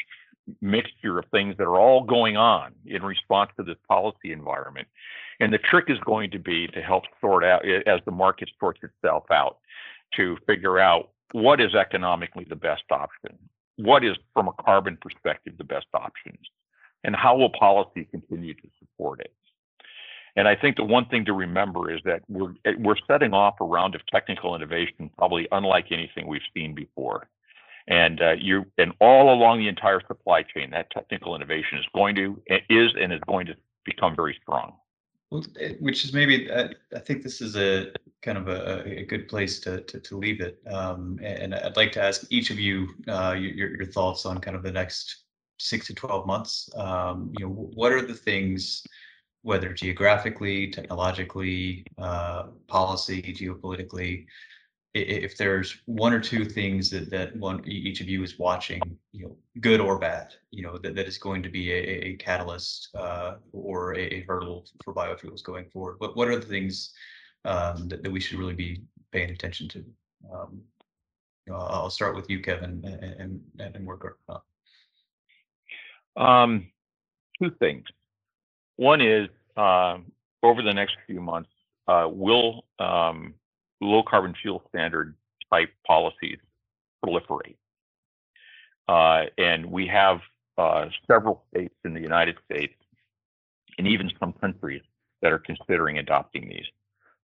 mixture 0.62 1.20
of 1.20 1.26
things 1.32 1.56
that 1.58 1.64
are 1.64 1.80
all 1.80 2.04
going 2.04 2.38
on 2.38 2.74
in 2.86 3.04
response 3.04 3.52
to 3.58 3.64
this 3.64 3.78
policy 3.88 4.32
environment. 4.32 4.88
And 5.40 5.52
the 5.52 5.58
trick 5.58 5.86
is 5.88 5.98
going 6.06 6.32
to 6.32 6.40
be 6.40 6.68
to 6.68 6.82
help 6.82 7.04
sort 7.20 7.44
out 7.44 7.66
as 7.66 8.00
the 8.06 8.12
market 8.12 8.50
sorts 8.60 8.80
itself 8.84 9.26
out 9.32 9.58
to 10.16 10.38
figure 10.48 10.80
out 10.80 11.10
what 11.32 11.60
is 11.60 11.74
economically 11.76 12.46
the 12.48 12.56
best 12.56 12.84
option, 12.92 13.38
what 13.78 14.04
is 14.06 14.16
from 14.34 14.48
a 14.48 14.64
carbon 14.64 14.98
perspective 15.02 15.54
the 15.58 15.64
best 15.64 15.88
options, 15.94 16.40
and 17.04 17.16
how 17.16 17.36
will 17.36 17.50
policy 17.50 18.08
continue 18.12 18.54
to 18.54 18.68
support 18.80 19.20
it. 19.20 19.34
And 20.38 20.48
I 20.48 20.56
think 20.56 20.76
the 20.76 20.84
one 20.84 21.06
thing 21.06 21.26
to 21.26 21.34
remember 21.34 21.94
is 21.94 22.02
that 22.04 22.22
we're 22.28 22.54
we're 22.78 22.98
setting 23.08 23.34
off 23.34 23.56
a 23.62 23.66
round 23.66 23.96
of 23.96 24.06
technical 24.08 24.56
innovation 24.56 25.10
probably 25.18 25.48
unlike 25.52 25.88
anything 25.92 26.28
we've 26.28 26.42
seen 26.54 26.76
before. 26.76 27.30
And 27.88 28.22
uh, 28.22 28.32
you 28.32 28.66
and 28.78 28.94
all 29.00 29.32
along 29.34 29.60
the 29.60 29.68
entire 29.68 30.02
supply 30.08 30.42
chain, 30.44 30.72
that 30.72 30.90
technical 30.90 31.36
innovation 31.36 31.78
is 31.78 31.86
going 31.94 32.16
to 32.16 32.42
is 32.70 32.92
and 33.00 33.14
is 33.14 33.20
going 33.28 33.46
to 33.48 33.56
become 33.86 34.16
very 34.16 34.38
strong. 34.42 34.74
Well, 35.30 35.46
eh, 35.60 35.74
which 35.80 36.04
is 36.04 36.14
maybe 36.14 36.52
I, 36.52 36.70
I 36.96 37.00
think 37.00 37.22
this 37.22 37.42
is 37.42 37.56
a 37.56 37.92
kind 38.24 38.38
of 38.38 38.48
a, 38.48 39.02
a 39.02 39.06
good 39.06 39.28
place 39.28 39.60
to 39.62 39.82
to, 39.82 40.00
to 40.00 40.18
leave 40.18 40.42
it. 40.42 40.60
Um, 40.72 41.20
and 41.24 41.54
I'd 41.54 41.78
like 41.78 41.92
to 41.94 42.02
ask 42.02 42.26
each 42.32 42.50
of 42.50 42.60
you 42.60 42.88
uh, 43.08 43.36
your 43.38 43.76
your 43.76 43.86
thoughts 43.86 44.26
on 44.26 44.40
kind 44.40 44.58
of 44.58 44.64
the 44.64 44.72
next 44.72 45.26
six 45.60 45.86
to 45.88 45.94
twelve 45.94 46.26
months. 46.26 46.70
Um, 46.76 47.32
you 47.38 47.46
know, 47.46 47.52
what 47.76 47.92
are 47.92 48.02
the 48.02 48.16
things 48.16 48.84
whether 49.46 49.72
geographically, 49.72 50.72
technologically, 50.72 51.86
uh, 52.00 52.48
policy, 52.68 53.22
geopolitically, 53.22 54.26
if 54.96 55.36
there's 55.36 55.82
one 55.86 56.14
or 56.14 56.22
two 56.22 56.46
things 56.46 56.90
that 56.90 57.10
that 57.10 57.36
one 57.36 57.62
each 57.68 58.00
of 58.00 58.08
you 58.08 58.24
is 58.24 58.40
watching, 58.40 58.82
you 59.12 59.26
know, 59.26 59.38
good 59.60 59.82
or 59.82 60.00
bad, 60.00 60.34
you 60.52 60.64
know, 60.64 60.78
that, 60.78 60.96
that 60.96 61.06
is 61.06 61.18
going 61.18 61.44
to 61.44 61.50
be 61.50 61.72
a, 61.72 61.76
a 61.76 62.16
catalyst 62.16 62.90
uh, 62.96 63.36
or 63.52 63.94
a, 63.96 64.00
a, 64.00 64.22
hurdle 64.22 64.66
for 64.84 64.94
biofuels 64.94 65.44
going 65.44 65.66
forward. 65.70 65.96
What 65.98 66.16
what 66.16 66.30
are 66.30 66.38
the 66.38 66.46
things 66.46 66.94
um, 67.44 67.90
that, 67.90 68.04
that 68.04 68.12
we 68.12 68.22
should 68.22 68.40
really 68.40 68.54
be 68.54 68.84
paying 69.12 69.32
attention 69.32 69.68
to? 69.70 69.86
Um, 70.34 70.62
I'll 71.52 71.90
start 71.90 72.16
with 72.16 72.30
you, 72.30 72.40
Kevin, 72.40 72.82
and 72.86 73.42
and, 73.60 73.76
and 73.76 73.86
work 73.86 74.18
up. 74.30 74.46
Um, 76.16 76.72
two 77.38 77.52
things. 77.60 77.86
One 78.78 79.02
is 79.02 79.28
uh, 79.58 79.98
over 80.42 80.62
the 80.62 80.74
next 80.74 80.96
few 81.06 81.20
months, 81.20 81.50
uh, 81.90 82.08
will 82.10 82.64
um, 82.80 83.34
low 83.82 84.04
carbon 84.04 84.34
fuel 84.42 84.64
standard 84.70 85.16
type 85.52 85.70
policies 85.86 86.38
proliferate. 87.04 87.56
Uh, 88.88 89.26
and 89.38 89.66
we 89.66 89.88
have 89.88 90.20
uh, 90.58 90.86
several 91.10 91.44
states 91.50 91.76
in 91.84 91.94
the 91.94 92.00
United 92.00 92.36
States 92.46 92.74
and 93.78 93.88
even 93.88 94.10
some 94.20 94.34
countries 94.34 94.82
that 95.22 95.32
are 95.32 95.40
considering 95.40 95.98
adopting 95.98 96.48
these. 96.48 96.66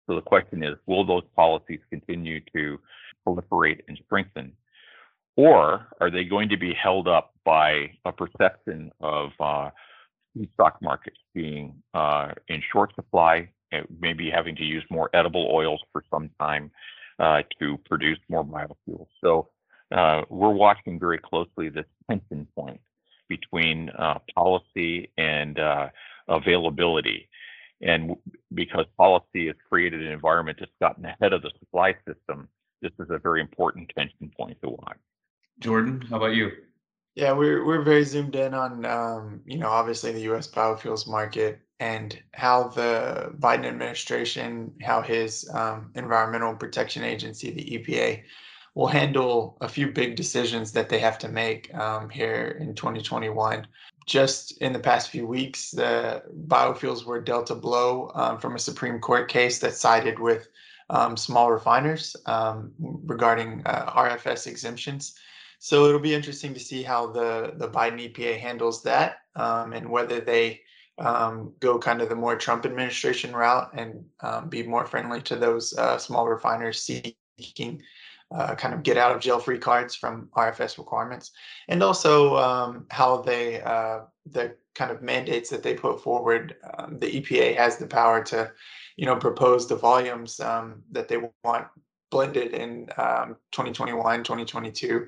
So 0.08 0.16
the 0.16 0.22
question 0.22 0.64
is, 0.64 0.76
will 0.88 1.06
those 1.06 1.24
policies 1.36 1.80
continue 1.90 2.42
to 2.56 2.80
proliferate 3.26 3.82
and 3.88 4.00
strengthen? 4.06 4.52
Or 5.38 5.88
are 6.02 6.12
they 6.12 6.26
going 6.26 6.50
to 6.50 6.58
be 6.58 6.74
held 6.74 7.08
up 7.08 7.34
by 7.46 7.92
a 8.06 8.12
perception 8.12 8.92
of 9.00 9.30
uh, 9.40 9.70
stock 10.54 10.78
markets 10.82 11.18
being 11.34 11.76
uh, 11.94 12.32
in 12.48 12.62
short 12.72 12.94
supply 12.96 13.50
maybe 14.00 14.30
having 14.30 14.56
to 14.56 14.64
use 14.64 14.84
more 14.90 15.10
edible 15.14 15.50
oils 15.52 15.82
for 15.92 16.04
some 16.10 16.30
time 16.40 16.72
uh, 17.20 17.42
to 17.60 17.78
produce 17.86 18.20
more 18.30 18.44
biofuels. 18.44 19.08
So 19.22 19.50
uh, 19.96 20.22
we're 20.30 20.50
watching 20.50 21.00
very 21.00 21.18
closely 21.18 21.70
this 21.70 21.86
tension 22.10 22.48
point 22.56 22.80
between 23.28 23.90
uh, 23.90 24.20
policy 24.36 25.12
and 25.18 25.60
uh, 25.60 25.90
availability. 26.28 27.30
And 27.82 28.16
because 28.54 28.86
policy 28.98 29.48
has 29.48 29.56
created 29.68 30.02
an 30.02 30.12
environment 30.12 30.58
that's 30.60 30.72
gotten 30.80 31.06
ahead 31.06 31.34
of 31.34 31.42
the 31.42 31.52
supply 31.60 31.96
system, 32.08 32.48
this 32.82 32.92
is 33.00 33.08
a 33.10 33.18
very 33.18 33.42
important 33.42 33.92
tension 33.96 34.32
point 34.38 34.58
to 34.64 34.70
watch. 34.70 34.98
Jordan, 35.60 36.04
how 36.10 36.18
about 36.18 36.34
you? 36.34 36.52
Yeah, 37.16 37.34
we're 37.34 37.66
we're 37.66 37.82
very 37.82 38.04
zoomed 38.04 38.36
in 38.36 38.54
on 38.54 38.86
um, 38.86 39.42
you 39.46 39.58
know 39.58 39.68
obviously 39.68 40.12
the 40.12 40.22
U.S. 40.22 40.48
biofuels 40.48 41.08
market 41.08 41.60
and 41.82 42.22
how 42.34 42.68
the 42.68 43.34
Biden 43.40 43.66
administration, 43.66 44.72
how 44.84 45.02
his 45.02 45.50
um, 45.52 45.90
Environmental 45.96 46.56
Protection 46.56 47.04
Agency, 47.04 47.50
the 47.50 47.64
EPA, 47.64 48.22
will 48.76 48.86
handle 48.86 49.58
a 49.62 49.68
few 49.68 49.92
big 49.92 50.16
decisions 50.16 50.72
that 50.74 50.90
they 50.90 51.00
have 51.00 51.18
to 51.18 51.28
make 51.28 51.74
um, 51.74 52.08
here 52.08 52.56
in 52.60 52.76
2021. 52.76 53.66
Just 54.06 54.62
in 54.62 54.74
the 54.74 54.80
past 54.80 55.10
few 55.10 55.26
weeks, 55.26 55.72
the 55.72 56.22
biofuels 56.48 57.04
were 57.04 57.20
dealt 57.20 57.50
a 57.50 57.56
blow 57.56 58.12
um, 58.14 58.38
from 58.38 58.56
a 58.56 58.60
Supreme 58.60 59.00
Court 59.00 59.28
case 59.28 59.58
that 59.60 59.74
sided 59.74 60.20
with 60.20 60.50
um, 60.92 61.18
small 61.18 61.52
refiners 61.52 62.16
um, 62.28 62.72
regarding 62.80 63.64
uh, 63.66 63.92
RFS 63.92 64.46
exemptions. 64.46 65.16
So 65.58 65.88
it'll 65.88 66.00
be 66.00 66.14
interesting 66.14 66.54
to 66.54 66.60
see 66.60 66.84
how 66.84 67.08
the 67.08 67.54
the 67.56 67.70
Biden 67.70 68.12
EPA 68.12 68.40
handles 68.40 68.84
that 68.84 69.18
um, 69.36 69.74
and 69.74 69.90
whether 69.90 70.20
they 70.20 70.62
um, 71.02 71.54
go 71.60 71.80
kind 71.80 72.02
of 72.02 72.10
the 72.10 72.16
more 72.16 72.36
Trump 72.36 72.66
administration 72.66 73.36
route 73.36 73.72
and 73.74 74.06
um, 74.22 74.50
be 74.50 74.64
more 74.64 74.86
friendly 74.86 75.22
to 75.24 75.36
those 75.36 75.76
uh, 75.78 75.98
small 75.98 76.28
refiners 76.28 76.82
seeking 76.82 77.82
uh, 78.34 78.56
kind 78.56 78.74
of 78.74 78.84
get 78.84 78.98
out 78.98 79.14
of 79.14 79.22
jail 79.22 79.40
free 79.40 79.58
cards 79.58 79.96
from 79.96 80.30
RFS 80.38 80.78
requirements, 80.78 81.32
and 81.68 81.84
also 81.84 82.38
um, 82.38 82.86
how 82.90 83.18
they 83.18 83.62
uh, 83.62 84.02
the 84.32 84.56
kind 84.74 84.92
of 84.92 85.02
mandates 85.02 85.50
that 85.50 85.64
they 85.64 85.74
put 85.74 86.02
forward. 86.02 86.56
Um, 86.78 86.98
the 87.00 87.22
EPA 87.22 87.58
has 87.58 87.78
the 87.78 87.88
power 87.88 88.24
to, 88.26 88.52
you 88.96 89.06
know, 89.06 89.18
propose 89.18 89.68
the 89.68 89.76
volumes 89.76 90.40
um, 90.40 90.82
that 90.92 91.10
they 91.10 91.18
want 91.44 91.68
blended 92.10 92.54
in 92.54 92.88
2021, 92.88 94.24
2022 94.24 95.08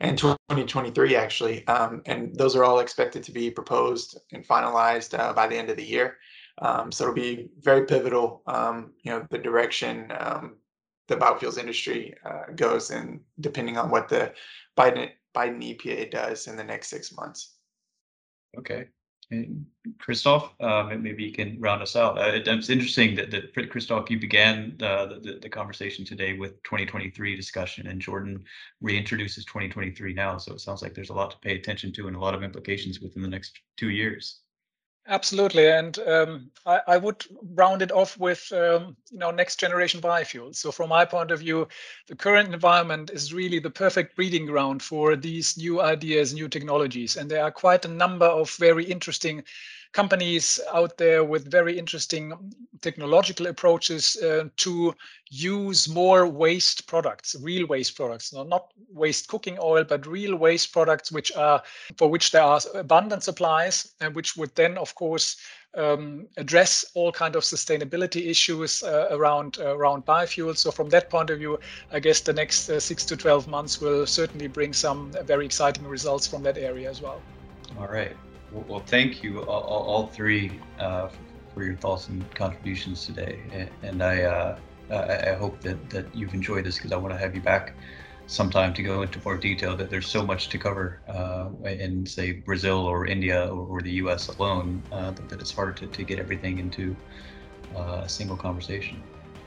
and 0.00 0.16
2023 0.16 1.16
actually 1.16 1.66
um, 1.66 2.02
and 2.06 2.34
those 2.36 2.54
are 2.54 2.64
all 2.64 2.80
expected 2.80 3.22
to 3.22 3.32
be 3.32 3.50
proposed 3.50 4.18
and 4.32 4.46
finalized 4.46 5.18
uh, 5.18 5.32
by 5.32 5.46
the 5.46 5.56
end 5.56 5.70
of 5.70 5.76
the 5.76 5.84
year. 5.84 6.16
Um, 6.60 6.90
so 6.90 7.04
it'll 7.04 7.14
be 7.14 7.50
very 7.60 7.86
pivotal 7.86 8.42
um, 8.46 8.92
you 9.02 9.12
know 9.12 9.26
the 9.30 9.38
direction 9.38 10.12
um, 10.18 10.56
the 11.08 11.16
biofuels 11.16 11.58
industry 11.58 12.14
uh, 12.24 12.52
goes 12.54 12.90
and 12.90 13.20
depending 13.40 13.78
on 13.78 13.90
what 13.90 14.08
the 14.08 14.32
biden 14.76 15.10
biden 15.34 15.62
epa 15.62 16.10
does 16.10 16.46
in 16.46 16.56
the 16.56 16.64
next 16.64 16.88
six 16.88 17.14
months. 17.16 17.54
Okay 18.58 18.88
Christoph, 19.98 20.54
uh, 20.60 20.84
maybe 20.98 21.22
you 21.24 21.32
can 21.32 21.60
round 21.60 21.82
us 21.82 21.96
out. 21.96 22.18
Uh, 22.18 22.30
it's 22.34 22.70
interesting 22.70 23.14
that, 23.16 23.30
that 23.30 23.70
Christoph, 23.70 24.10
you 24.10 24.18
began 24.18 24.74
the, 24.78 25.38
the 25.42 25.48
conversation 25.48 26.04
today 26.04 26.32
with 26.32 26.62
2023 26.62 27.36
discussion, 27.36 27.86
and 27.88 28.00
Jordan 28.00 28.42
reintroduces 28.82 29.44
2023 29.44 30.14
now. 30.14 30.38
So 30.38 30.54
it 30.54 30.60
sounds 30.60 30.82
like 30.82 30.94
there's 30.94 31.10
a 31.10 31.14
lot 31.14 31.30
to 31.32 31.38
pay 31.38 31.56
attention 31.56 31.92
to 31.94 32.06
and 32.06 32.16
a 32.16 32.20
lot 32.20 32.34
of 32.34 32.42
implications 32.42 33.00
within 33.00 33.22
the 33.22 33.28
next 33.28 33.58
two 33.76 33.90
years. 33.90 34.40
Absolutely, 35.10 35.66
and 35.66 35.98
um, 36.00 36.50
I, 36.66 36.80
I, 36.86 36.96
would 36.98 37.24
round 37.54 37.80
it 37.80 37.90
off 37.90 38.18
with 38.18 38.52
um, 38.52 38.94
you 39.10 39.18
know 39.18 39.30
next 39.30 39.58
generation 39.58 40.02
biofuels. 40.02 40.56
So 40.56 40.70
from 40.70 40.90
my 40.90 41.06
point 41.06 41.30
of 41.30 41.40
view, 41.40 41.66
the 42.08 42.14
current 42.14 42.52
environment 42.52 43.08
is 43.10 43.32
really 43.32 43.58
the 43.58 43.70
perfect 43.70 44.14
breeding 44.16 44.44
ground 44.44 44.82
for 44.82 45.16
these 45.16 45.56
new 45.56 45.80
ideas, 45.80 46.34
new 46.34 46.46
technologies, 46.46 47.16
and 47.16 47.30
there 47.30 47.42
are 47.42 47.50
quite 47.50 47.86
a 47.86 47.88
number 47.88 48.26
of 48.26 48.50
very 48.56 48.84
interesting 48.84 49.44
companies 49.92 50.60
out 50.72 50.96
there 50.98 51.24
with 51.24 51.50
very 51.50 51.78
interesting 51.78 52.32
technological 52.80 53.46
approaches 53.46 54.16
uh, 54.22 54.44
to 54.56 54.94
use 55.30 55.88
more 55.88 56.26
waste 56.26 56.86
products, 56.86 57.34
real 57.40 57.66
waste 57.66 57.96
products, 57.96 58.32
no, 58.32 58.42
not 58.44 58.72
waste 58.92 59.28
cooking 59.28 59.58
oil, 59.60 59.84
but 59.84 60.06
real 60.06 60.36
waste 60.36 60.72
products, 60.72 61.10
which 61.10 61.32
are 61.36 61.62
for 61.96 62.08
which 62.08 62.30
there 62.30 62.42
are 62.42 62.60
abundant 62.74 63.22
supplies, 63.22 63.94
and 64.00 64.14
which 64.14 64.36
would 64.36 64.54
then, 64.54 64.78
of 64.78 64.94
course, 64.94 65.36
um, 65.74 66.26
address 66.36 66.84
all 66.94 67.12
kind 67.12 67.36
of 67.36 67.42
sustainability 67.42 68.28
issues 68.28 68.82
uh, 68.82 69.08
around 69.10 69.58
uh, 69.58 69.76
around 69.76 70.04
biofuels. 70.06 70.58
So 70.58 70.70
from 70.70 70.88
that 70.90 71.10
point 71.10 71.30
of 71.30 71.38
view, 71.38 71.58
I 71.92 72.00
guess 72.00 72.20
the 72.20 72.32
next 72.32 72.68
uh, 72.68 72.80
six 72.80 73.04
to 73.06 73.16
twelve 73.16 73.48
months 73.48 73.80
will 73.80 74.06
certainly 74.06 74.48
bring 74.48 74.72
some 74.72 75.12
very 75.24 75.44
exciting 75.44 75.86
results 75.86 76.26
from 76.26 76.42
that 76.44 76.58
area 76.58 76.88
as 76.88 77.00
well. 77.02 77.20
All 77.78 77.88
right. 77.88 78.16
Well, 78.52 78.80
thank 78.80 79.22
you 79.22 79.42
all, 79.42 79.62
all 79.62 80.06
three 80.06 80.58
uh, 80.78 81.08
for 81.54 81.64
your 81.64 81.76
thoughts 81.76 82.08
and 82.08 82.28
contributions 82.34 83.04
today. 83.04 83.70
And 83.82 84.02
I, 84.02 84.22
uh, 84.22 84.58
I 84.90 85.34
hope 85.34 85.60
that, 85.62 85.90
that 85.90 86.14
you've 86.14 86.34
enjoyed 86.34 86.64
this 86.64 86.76
because 86.76 86.92
I 86.92 86.96
want 86.96 87.12
to 87.12 87.18
have 87.18 87.34
you 87.34 87.42
back 87.42 87.74
sometime 88.28 88.74
to 88.74 88.82
go 88.82 89.02
into 89.02 89.18
more 89.24 89.38
detail 89.38 89.74
that 89.74 89.88
there's 89.90 90.06
so 90.06 90.24
much 90.24 90.50
to 90.50 90.58
cover 90.58 91.00
uh, 91.08 91.48
in 91.66 92.04
say 92.04 92.32
Brazil 92.32 92.78
or 92.78 93.06
India 93.06 93.46
or, 93.46 93.66
or 93.66 93.80
the 93.80 93.92
US 93.92 94.28
alone 94.28 94.82
uh, 94.92 95.10
that, 95.10 95.28
that, 95.30 95.40
it's 95.40 95.50
harder 95.50 95.72
to, 95.72 95.86
to 95.86 96.02
get 96.04 96.18
everything 96.18 96.58
into 96.58 96.94
uh, 97.74 98.02
a 98.04 98.08
single 98.08 98.36
conversation. 98.36 99.02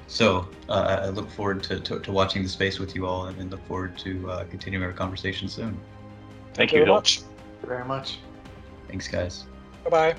So 0.08 0.50
uh, 0.68 1.04
I 1.04 1.10
look 1.10 1.30
forward 1.30 1.64
to, 1.64 1.80
to, 1.80 2.00
to, 2.00 2.12
watching 2.12 2.44
the 2.44 2.50
space 2.50 2.80
with 2.80 2.96
you 2.96 3.06
all 3.06 3.28
and, 3.28 3.40
and 3.40 3.52
look 3.52 3.66
forward 3.68 3.98
to 4.00 4.30
uh, 4.30 4.44
continuing 4.46 4.84
our 4.84 4.92
conversation 4.92 5.48
soon. 5.48 5.80
Thank, 6.54 6.56
Thank 6.56 6.72
you 6.74 6.80
very 6.80 6.92
much. 6.92 7.20
Thank 7.20 7.62
you 7.62 7.68
very 7.70 7.86
much. 7.86 8.18
Thanks, 8.92 9.08
guys. 9.08 9.46
Bye 9.86 9.90
bye. 9.90 10.16